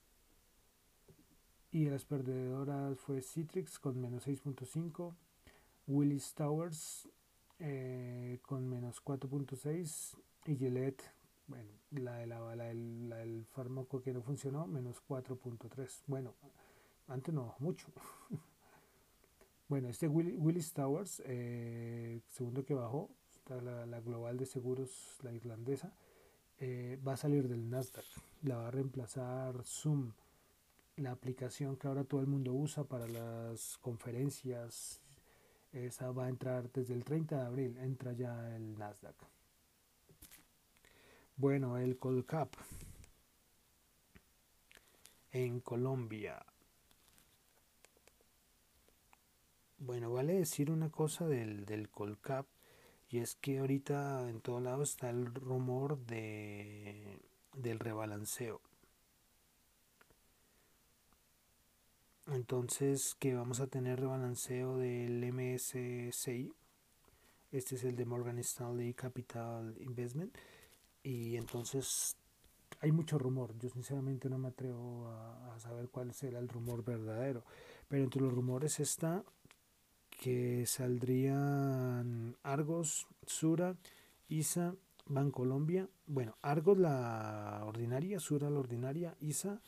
Y 1.72 1.86
las 1.86 2.04
perdedoras 2.04 2.96
fue 3.00 3.20
Citrix 3.20 3.80
con 3.80 4.00
menos 4.00 4.28
6.5, 4.28 5.14
Willis 5.88 6.32
Towers 6.34 7.08
eh, 7.58 8.38
con 8.42 8.68
menos 8.68 9.02
4.6 9.04 10.16
y 10.46 10.56
Gillette 10.56 11.02
bueno, 11.46 11.70
la, 11.90 12.18
de 12.18 12.26
la, 12.26 13.22
el 13.22 13.46
fármaco 13.52 14.00
que 14.00 14.12
no 14.12 14.22
funcionó, 14.22 14.66
menos 14.66 15.02
4.3. 15.06 16.02
Bueno, 16.06 16.34
antes 17.06 17.34
no, 17.34 17.54
mucho. 17.58 17.88
bueno, 19.68 19.88
este 19.88 20.08
Willis 20.08 20.72
Towers, 20.72 21.22
eh, 21.26 22.20
segundo 22.28 22.64
que 22.64 22.74
bajó, 22.74 23.10
está 23.34 23.60
la, 23.60 24.00
global 24.00 24.38
de 24.38 24.46
seguros, 24.46 25.18
la 25.22 25.32
irlandesa, 25.32 25.92
eh, 26.58 26.98
va 27.06 27.12
a 27.12 27.18
salir 27.18 27.48
del 27.48 27.68
Nasdaq. 27.68 28.04
La 28.42 28.56
va 28.56 28.68
a 28.68 28.70
reemplazar 28.70 29.62
Zoom, 29.64 30.12
la 30.96 31.10
aplicación 31.10 31.76
que 31.76 31.88
ahora 31.88 32.04
todo 32.04 32.20
el 32.20 32.26
mundo 32.26 32.54
usa 32.54 32.84
para 32.84 33.06
las 33.06 33.76
conferencias. 33.78 35.02
Esa 35.74 36.12
va 36.12 36.26
a 36.26 36.28
entrar 36.28 36.70
desde 36.70 36.94
el 36.94 37.04
30 37.04 37.36
de 37.36 37.46
abril, 37.46 37.76
entra 37.78 38.12
ya 38.12 38.54
el 38.54 38.78
Nasdaq. 38.78 39.16
Bueno, 41.36 41.78
el 41.78 41.98
Colcap 41.98 42.54
en 45.32 45.60
Colombia. 45.60 46.46
Bueno, 49.78 50.12
vale 50.12 50.34
decir 50.34 50.70
una 50.70 50.90
cosa 50.90 51.26
del, 51.26 51.66
del 51.66 51.90
Colcap 51.90 52.46
y 53.10 53.18
es 53.18 53.34
que 53.34 53.58
ahorita 53.58 54.30
en 54.30 54.40
todo 54.40 54.60
lado 54.60 54.84
está 54.84 55.10
el 55.10 55.26
rumor 55.26 55.98
de, 56.06 57.18
del 57.52 57.80
rebalanceo. 57.80 58.60
Entonces 62.32 63.14
que 63.18 63.34
vamos 63.34 63.60
a 63.60 63.66
tener 63.66 64.00
rebalanceo 64.00 64.78
del 64.78 65.30
MSCI. 65.32 66.52
Este 67.52 67.74
es 67.74 67.84
el 67.84 67.96
de 67.96 68.06
Morgan 68.06 68.38
Stanley 68.38 68.94
Capital 68.94 69.76
Investment 69.78 70.34
y 71.02 71.36
entonces 71.36 72.16
hay 72.80 72.92
mucho 72.92 73.18
rumor. 73.18 73.56
Yo 73.58 73.68
sinceramente 73.68 74.28
no 74.28 74.38
me 74.38 74.48
atrevo 74.48 75.08
a, 75.08 75.58
saber 75.58 75.88
cuál 75.88 76.12
será 76.12 76.38
el 76.38 76.48
rumor 76.48 76.82
verdadero. 76.82 77.44
Pero 77.88 78.04
entre 78.04 78.22
los 78.22 78.32
rumores 78.32 78.80
está 78.80 79.22
que 80.10 80.64
saldrían 80.66 82.36
Argos, 82.42 83.06
Sura, 83.26 83.76
ISA, 84.28 84.74
Bancolombia. 85.06 85.88
Bueno, 86.06 86.36
Argos 86.42 86.78
la 86.78 87.62
ordinaria, 87.64 88.18
Sura 88.18 88.50
la 88.50 88.58
ordinaria, 88.58 89.14
ISA, 89.20 89.60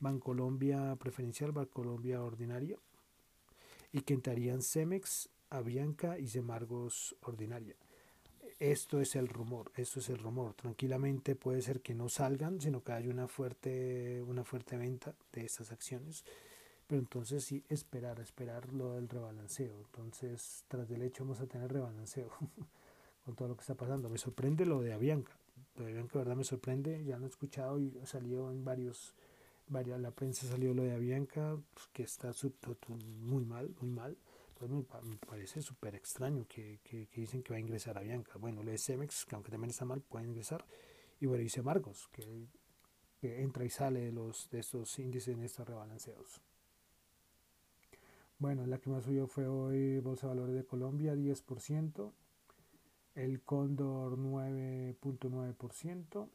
Bancolombia 0.00 0.96
preferencial, 0.96 1.52
Bancolombia 1.52 2.22
ordinaria. 2.22 2.78
Y 3.92 4.02
que 4.02 4.14
entrarían 4.14 4.62
Cemex, 4.62 5.30
Avianca 5.50 6.18
y 6.18 6.28
Semargos 6.28 7.16
ordinaria 7.22 7.76
esto 8.58 9.00
es 9.00 9.14
el 9.14 9.28
rumor, 9.28 9.70
esto 9.76 10.00
es 10.00 10.08
el 10.08 10.18
rumor. 10.18 10.54
Tranquilamente 10.54 11.36
puede 11.36 11.62
ser 11.62 11.80
que 11.80 11.94
no 11.94 12.08
salgan, 12.08 12.60
sino 12.60 12.82
que 12.82 12.92
haya 12.92 13.10
una 13.10 13.28
fuerte, 13.28 14.22
una 14.22 14.44
fuerte 14.44 14.76
venta 14.76 15.14
de 15.32 15.44
estas 15.44 15.70
acciones. 15.70 16.24
Pero 16.86 17.00
entonces 17.00 17.44
sí, 17.44 17.64
esperar, 17.68 18.18
esperar 18.20 18.72
lo 18.72 18.94
del 18.94 19.08
rebalanceo. 19.08 19.76
Entonces, 19.78 20.64
tras 20.68 20.88
del 20.88 21.02
hecho 21.02 21.24
vamos 21.24 21.40
a 21.40 21.46
tener 21.46 21.72
rebalanceo 21.72 22.30
con 23.24 23.36
todo 23.36 23.48
lo 23.48 23.56
que 23.56 23.60
está 23.60 23.74
pasando. 23.74 24.08
Me 24.08 24.18
sorprende 24.18 24.66
lo 24.66 24.80
de 24.80 24.92
Avianca. 24.92 25.36
Lo 25.76 25.84
de 25.84 25.92
Avianca, 25.92 26.18
verdad, 26.18 26.36
me 26.36 26.44
sorprende. 26.44 27.04
Ya 27.04 27.18
lo 27.18 27.26
he 27.26 27.28
escuchado 27.28 27.78
y 27.78 27.92
salió 28.04 28.50
en 28.50 28.64
varios, 28.64 29.14
varias, 29.68 30.00
la 30.00 30.10
prensa 30.10 30.46
salió 30.46 30.74
lo 30.74 30.82
de 30.82 30.92
Avianca, 30.92 31.56
pues, 31.74 31.86
que 31.92 32.02
está 32.02 32.32
muy 33.20 33.44
mal, 33.44 33.74
muy 33.80 33.90
mal 33.90 34.16
pues 34.58 34.70
me, 34.70 34.82
parece 35.16 35.62
súper 35.62 35.94
extraño 35.94 36.46
que, 36.48 36.80
dicen 37.14 37.42
que 37.42 37.52
va 37.52 37.58
a 37.58 37.60
ingresar 37.60 37.96
a. 37.96 38.02
Bueno, 38.38 38.62
lo 38.62 38.72
de 38.72 38.78
Cemex, 38.78 39.24
que 39.24 39.36
aunque 39.36 39.52
también 39.52 39.70
está 39.70 39.84
mal, 39.84 40.00
puede 40.00 40.26
ingresar. 40.26 40.66
Y 41.20 41.26
bueno, 41.26 41.44
dice 41.44 41.62
Marcos, 41.62 42.08
que, 42.12 42.48
entra 43.22 43.64
y 43.64 43.70
sale 43.70 44.00
de, 44.00 44.12
los, 44.12 44.50
de 44.50 44.58
estos 44.60 44.98
índices 44.98 45.34
en 45.34 45.44
estos 45.44 45.66
rebalanceos. 45.66 46.40
Bueno, 48.38 48.66
la 48.66 48.78
que 48.78 48.90
más 48.90 49.04
subió 49.04 49.26
fue 49.28 49.46
hoy 49.46 50.00
Bolsa 50.00 50.26
de 50.26 50.34
Valores 50.34 50.56
de 50.56 50.64
Colombia, 50.64 51.14
10%. 51.14 52.12
El 53.14 53.40
Cóndor, 53.42 54.18
9.9%. 54.18 56.28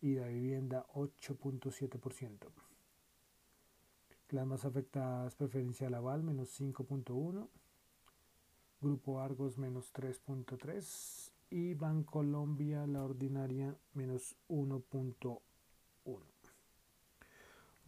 Y 0.00 0.14
la 0.14 0.28
vivienda, 0.28 0.86
8.7%. 0.94 2.46
Las 4.30 4.46
más 4.46 4.64
afectadas, 4.64 5.34
preferencial 5.34 5.94
aval, 5.94 6.22
menos 6.22 6.58
5.1. 6.60 7.48
Grupo 8.80 9.20
Argos, 9.20 9.58
menos 9.58 9.92
3.3. 9.92 11.32
Y 11.50 11.74
Bancolombia, 11.74 12.86
la 12.86 13.02
ordinaria, 13.02 13.76
menos 13.92 14.36
1.1. 14.48 15.40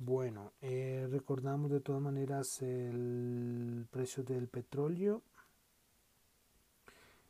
Bueno, 0.05 0.53
eh, 0.61 1.07
recordamos 1.09 1.71
de 1.71 1.79
todas 1.79 2.03
maneras 2.03 2.61
el 2.61 3.87
precio 3.89 4.25
del 4.25 4.49
petróleo. 4.49 5.23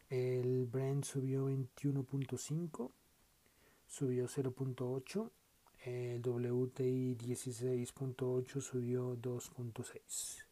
El 0.09 0.64
Brent 0.64 1.05
subió 1.05 1.51
21.5, 1.51 2.90
subió 3.92 4.26
0.8 4.26 5.31
el 5.85 6.22
WTI 6.22 7.16
16.8 7.16 8.61
subió 8.61 9.16
2.6. 9.16 10.44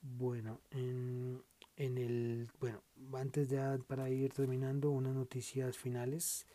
Bueno, 0.00 0.60
en, 0.70 1.42
en, 1.76 1.98
el 1.98 2.48
bueno, 2.60 2.82
antes 3.14 3.48
ya 3.48 3.78
para 3.86 4.08
ir 4.10 4.32
terminando 4.32 4.90
unas 4.90 5.14
noticias 5.14 5.76
finales, 5.76 6.46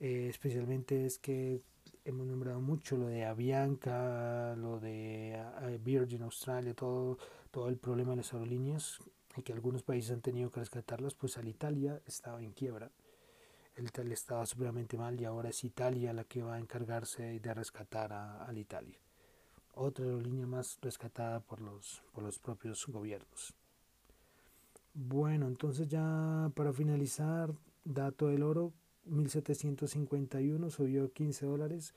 eh, 0.00 0.26
especialmente 0.28 1.06
es 1.06 1.18
que 1.18 1.62
hemos 2.04 2.26
nombrado 2.26 2.60
mucho 2.60 2.96
lo 2.96 3.06
de 3.06 3.24
Avianca, 3.24 4.56
lo 4.56 4.80
de 4.80 5.40
Virgin 5.84 6.22
Australia, 6.22 6.74
todo, 6.74 7.18
todo 7.50 7.68
el 7.68 7.76
problema 7.76 8.10
de 8.10 8.16
las 8.16 8.34
aerolíneas 8.34 8.98
y 9.36 9.42
que 9.42 9.52
algunos 9.52 9.82
países 9.82 10.10
han 10.10 10.20
tenido 10.20 10.50
que 10.50 10.60
rescatarlas, 10.60 11.14
pues 11.14 11.38
al 11.38 11.46
Italia 11.46 12.00
estaba 12.06 12.42
en 12.42 12.52
quiebra 12.52 12.90
el 13.76 13.92
tal 13.92 14.10
estaba 14.10 14.46
supremamente 14.46 14.96
mal 14.96 15.20
y 15.20 15.24
ahora 15.24 15.50
es 15.50 15.62
Italia 15.62 16.12
la 16.12 16.24
que 16.24 16.42
va 16.42 16.54
a 16.54 16.58
encargarse 16.58 17.38
de 17.38 17.54
rescatar 17.54 18.12
a, 18.12 18.52
Italia. 18.54 18.98
Otra 19.74 20.06
aerolínea 20.06 20.46
más 20.46 20.78
rescatada 20.80 21.40
por 21.40 21.60
los, 21.60 22.02
por 22.12 22.24
los 22.24 22.38
propios 22.38 22.86
gobiernos. 22.86 23.52
Bueno, 24.94 25.46
entonces 25.46 25.88
ya 25.88 26.50
para 26.54 26.72
finalizar, 26.72 27.52
dato 27.84 28.28
del 28.28 28.42
oro, 28.42 28.72
1751 29.04 30.70
subió 30.70 31.12
15 31.12 31.44
dólares. 31.44 31.94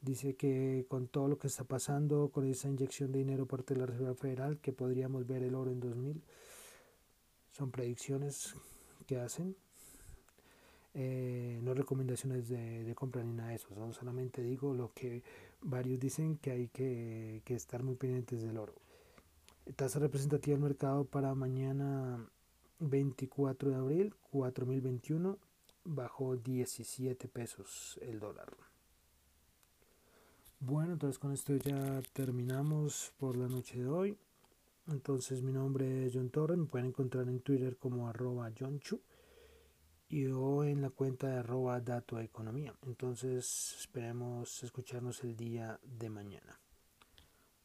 Dice 0.00 0.34
que 0.34 0.84
con 0.88 1.06
todo 1.06 1.28
lo 1.28 1.38
que 1.38 1.46
está 1.46 1.62
pasando, 1.62 2.30
con 2.30 2.48
esa 2.48 2.68
inyección 2.68 3.12
de 3.12 3.20
dinero 3.20 3.46
por 3.46 3.60
parte 3.60 3.74
de 3.74 3.80
la 3.80 3.86
Reserva 3.86 4.14
Federal, 4.16 4.58
que 4.58 4.72
podríamos 4.72 5.28
ver 5.28 5.44
el 5.44 5.54
oro 5.54 5.70
en 5.70 5.78
2000. 5.78 6.20
Son 7.52 7.70
predicciones 7.70 8.56
que 9.06 9.20
hacen. 9.20 9.54
Eh, 10.94 11.58
no 11.62 11.72
recomendaciones 11.72 12.48
de, 12.48 12.84
de, 12.84 12.94
compra 12.94 13.24
ni 13.24 13.32
nada 13.32 13.48
de 13.48 13.54
eso, 13.54 13.68
solamente 13.94 14.42
digo 14.42 14.74
lo 14.74 14.92
que 14.92 15.22
varios 15.62 15.98
dicen 15.98 16.36
que 16.36 16.50
hay 16.50 16.68
que, 16.68 17.40
que 17.46 17.54
estar 17.54 17.82
muy 17.82 17.94
pendientes 17.94 18.42
del 18.42 18.58
oro. 18.58 18.74
Tasa 19.74 20.00
representativa 20.00 20.54
del 20.54 20.62
mercado 20.62 21.04
para 21.04 21.34
mañana 21.34 22.28
24 22.80 23.70
de 23.70 23.76
abril, 23.76 24.14
4021, 24.32 25.38
bajó 25.84 26.36
17 26.36 27.26
pesos 27.28 27.98
el 28.02 28.20
dólar. 28.20 28.52
Bueno, 30.60 30.92
entonces 30.92 31.18
con 31.18 31.32
esto 31.32 31.56
ya 31.56 32.02
terminamos 32.12 33.14
por 33.18 33.36
la 33.36 33.48
noche 33.48 33.78
de 33.78 33.86
hoy. 33.86 34.18
Entonces 34.88 35.42
mi 35.42 35.52
nombre 35.52 36.06
es 36.06 36.12
John 36.14 36.28
Torres, 36.28 36.58
me 36.58 36.66
pueden 36.66 36.88
encontrar 36.88 37.28
en 37.28 37.40
Twitter 37.40 37.76
como 37.78 38.12
John 38.58 38.78
Chu 38.80 39.00
y 40.12 40.26
o 40.26 40.62
en 40.62 40.82
la 40.82 40.90
cuenta 40.90 41.26
de 41.26 41.38
arroba 41.38 41.80
dato 41.80 42.20
economía. 42.20 42.74
Entonces 42.82 43.74
esperemos 43.78 44.62
escucharnos 44.62 45.24
el 45.24 45.34
día 45.34 45.80
de 45.82 46.10
mañana. 46.10 46.60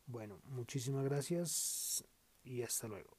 Bueno, 0.05 0.39
muchísimas 0.45 1.03
gracias 1.03 2.05
y 2.45 2.61
hasta 2.61 2.87
luego. 2.87 3.17